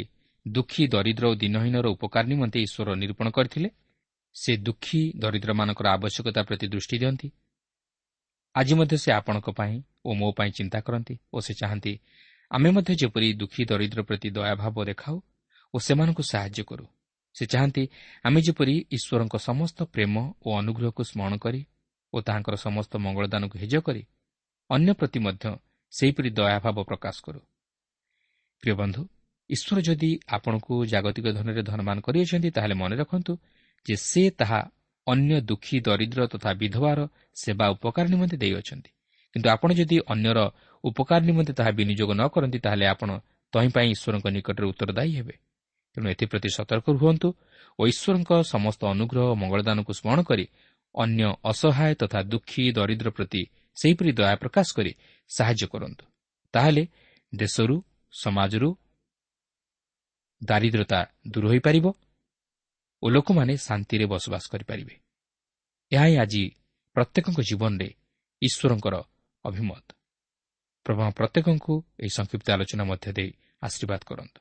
ଦୁଃଖୀ 0.47 0.83
ଦରିଦ୍ର 0.95 1.25
ଓ 1.31 1.35
ଦିନହୀନର 1.43 1.87
ଉପକାର 1.95 2.25
ନିମନ୍ତେ 2.33 2.59
ଈଶ୍ୱର 2.67 2.89
ନିରୂପଣ 3.03 3.27
କରିଥିଲେ। 3.37 3.69
ସେ 4.35 4.53
ଦୁଃଖୀ 4.67 5.01
ଦରିଦ୍ରମାନଙ୍କର 5.23 5.87
ଆବଶ୍ୟକତା 5.97 6.41
ପ୍ରତି 6.49 6.67
ଦୃଷ୍ଟି 6.73 6.97
ଦିଅନ୍ତି। 7.03 7.29
ଆଜି 8.55 8.75
ମଧ୍ୟ 8.79 8.97
ସେ 9.05 9.11
ଆପଣଙ୍କ 9.13 9.49
ପାଇଁ 9.59 9.75
ଓ 10.07 10.11
ମୋ 10.21 10.29
ପାଇଁ 10.39 10.51
ଚିନ୍ତା 10.59 10.79
କରନ୍ତି 10.87 11.15
ଓ 11.35 11.39
ସେ 11.47 11.53
ଚାହାନ୍ତି 11.61 11.93
ଆମେ 12.51 12.69
ମଧ୍ୟ 12.71 12.93
ଯେପରି 13.01 13.29
ଦୁଃଖୀ 13.41 13.63
ଦରିଦ୍ର 13.71 14.01
ପ୍ରତି 14.09 14.29
ଦୟାଭାବ 14.37 14.77
ଦେଖାଉ 14.91 15.17
ଓ 15.75 15.77
ସେମାନଙ୍କୁ 15.87 16.23
ସାହାଯ୍ୟ 16.33 16.63
କରୁ। 16.71 16.87
ସେ 17.35 17.45
ଚାହାନ୍ତି 17.53 17.83
ଆମେ 18.25 18.41
ଯେପରି 18.47 18.75
ଈଶ୍ୱରଙ୍କ 18.97 19.35
ସମସ୍ତ 19.49 19.79
ପ୍ରେମ 19.95 20.15
ଓ 20.47 20.49
ଅନୁଗ୍ରହକୁ 20.61 21.03
ସ୍ମରଣ 21.11 21.35
କରି 21.45 21.61
ଓ 22.13 22.17
ତାହାଙ୍କର 22.27 22.55
ସମସ୍ତ 22.67 22.93
ମଙ୍ଗଳଦାନକୁ 23.05 23.57
ହେଜ 23.63 23.75
କରି 23.87 24.03
ଅନ୍ୟ 24.71 24.91
ପ୍ରତି 24.99 25.19
ମଧ୍ୟ 25.27 25.45
ସେହିପରି 25.93 26.31
ଦୟାଭାବ 26.31 26.77
ପ୍ରକାଶ 26.91 27.17
କରୁ। 27.27 27.41
ପ୍ରିୟ 28.63 28.75
ବନ୍ଧୁ 28.81 29.03
ଈଶ୍ୱର 29.51 29.79
ଯଦି 29.81 30.11
ଆପଣଙ୍କୁ 30.29 30.75
ଜାଗତିକ 30.93 31.27
ଧନରେ 31.39 31.63
ଧନମାନ 31.63 31.97
କରିଅଛନ୍ତି 32.07 32.51
ତାହେଲେ 32.57 32.75
ମନେ 32.83 32.95
ରଖନ୍ତୁ 33.03 33.33
ଯେ 33.87 33.95
ସେ 34.09 34.23
ତାହା 34.31 34.61
ଅନ୍ୟ 35.07 35.35
ଦୁଃଖୀ 35.41 35.77
ଦରିଦ୍ର 35.81 36.21
ତଥା 36.33 36.51
ବିଧବାର 36.63 36.99
ସେବା 37.35 37.67
ଉପକାର 37.75 38.05
ନିମନ୍ତେ 38.15 38.37
ଦେଇଅଛନ୍ତି। 38.43 38.91
କିନ୍ତୁ 39.35 39.49
ଆପଣ 39.55 39.69
ଯଦି 39.81 39.97
ଅନ୍ୟର 40.13 40.39
ଉପକାର 40.85 41.21
ନିମନ୍ତେ 41.29 41.53
ତାହା 41.59 41.71
ବିନିଯୋଗ 41.79 42.11
ନ 42.19 42.23
କରନ୍ତି 42.35 42.59
ତାହେଲେ 42.65 42.87
ଆପଣ 42.95 43.11
ତହିଁ 43.53 43.69
ପାଇଁ 43.75 43.89
ଈଶ୍ୱରଙ୍କ 43.95 44.27
ନିକଟରେ 44.37 44.67
ଉତ୍ତରଦାୟୀ 44.73 45.13
ହେବେ। 45.19 45.35
ତେଣୁ 45.97 46.07
ଏଥିପ୍ରତି 46.15 46.49
ସତର୍କ 46.59 46.87
ରୁହନ୍ତୁ 47.01 47.29
ଓ 47.79 47.83
ଈଶ୍ୱରଙ୍କ 47.93 48.31
ସମସ୍ତ 48.53 48.81
ଅନୁଗ୍ରହ 48.95 49.25
ଓ 49.33 49.35
ମଙ୍ଗଳଦାନକୁ 49.43 49.93
ସ୍ମରଣ 50.01 50.21
କରି 50.31 50.45
ଅନ୍ୟ 50.95 51.23
ଅସହାୟ 51.51 51.93
ତଥା 52.03 52.21
ଦୁଃଖୀ 52.33 52.63
ଦରିଦ୍ର 52.79 53.09
ପ୍ରତି 53.17 53.43
ସେହିପରି 53.77 54.11
ଦୟା 54.19 54.35
ପ୍ରକାଶ 54.43 54.69
କରି 54.77 54.93
ସାହାଯ୍ୟ 55.37 55.67
କରନ୍ତୁ। 55.67 56.05
ତାହେଲେ 56.55 56.87
ଦେଶରୁ 57.35 57.83
ସମାଜରୁ 58.13 58.69
ଦାରିଦ୍ରତା 60.43 61.01
ଦୂର 61.29 61.45
ହୋଇପାରିବ 61.49 61.87
ଓ 63.03 63.09
ଲୋକମାନେ 63.09 63.55
ଶାନ୍ତିରେ 63.57 64.07
ବସବାସ 64.07 64.45
କରିପାରିବେ। 64.53 64.95
ଏହା 65.93 66.05
ହିଁ 66.05 66.17
ଆଜି 66.19 66.43
ପ୍ରତ୍ୟେକଙ୍କ 66.97 67.41
ଜୀବନରେ 67.41 67.89
ଈଶ୍ୱରଙ୍କର 68.43 68.95
ଅଭିମତ। 69.45 69.87
ପ୍ରଭା 70.87 71.11
ପ୍ରତ୍ୟେକଙ୍କୁ 71.11 71.75
ଏହି 72.01 72.09
ସଂକ୍ଷିପ୍ତ 72.09 72.47
ଆଲୋଚନା 72.51 72.85
ମଧ୍ୟ 72.85 73.13
ଦେଇ 73.13 73.31
ଆଶୀର୍ବାଦ 73.63 74.01
କରନ୍ତୁ। 74.07 74.41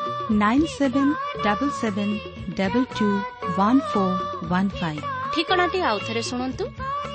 nine 0.31 0.67
seven 0.71 1.11
double 1.45 1.71
seven 1.77 2.11
double 2.57 2.85
two 2.97 3.07
one 3.57 3.79
four 3.89 4.17
one 4.51 4.69
five 4.77 5.01
ଠିକଣାଟି 5.33 5.79
ଆଉଥରେ 5.89 6.21
ଶୁଣନ୍ତୁ। 6.27 6.65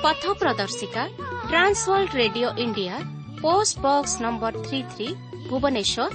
ପଥ 0.03 0.23
ପ୍ରଦର୍ଶିକା 0.41 1.03
trans world 1.49 2.11
radio 2.21 2.49
India 2.65 2.95
post 3.41 3.75
box 3.85 4.13
number 4.25 4.53
three 4.67 4.79
three 4.91 5.07
Bhubaneswar 5.49 6.05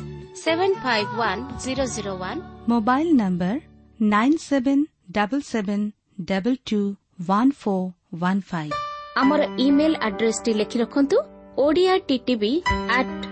seven 0.42 0.76
five 0.84 1.10
one 1.20 1.42
zero 1.64 1.84
zero 1.96 2.12
one 2.22 2.40
mobile 2.68 3.08
number 3.22 3.56
nine 4.14 4.38
seven 4.46 4.86
double 5.18 5.44
seven 5.50 5.84
double 6.30 6.58
two 6.70 6.80
one 7.28 7.52
four 7.60 7.86
one 8.22 8.42
five. 8.50 8.72
ଆମର 9.20 9.40
email 9.66 9.92
ଆଡ୍ରେସଟି 10.06 10.52
ଲେଖି 10.60 10.76
ରଖନ୍ତୁ 10.82 11.16
Odia 11.58 11.94
TTV 12.08 12.52
at 12.96 13.31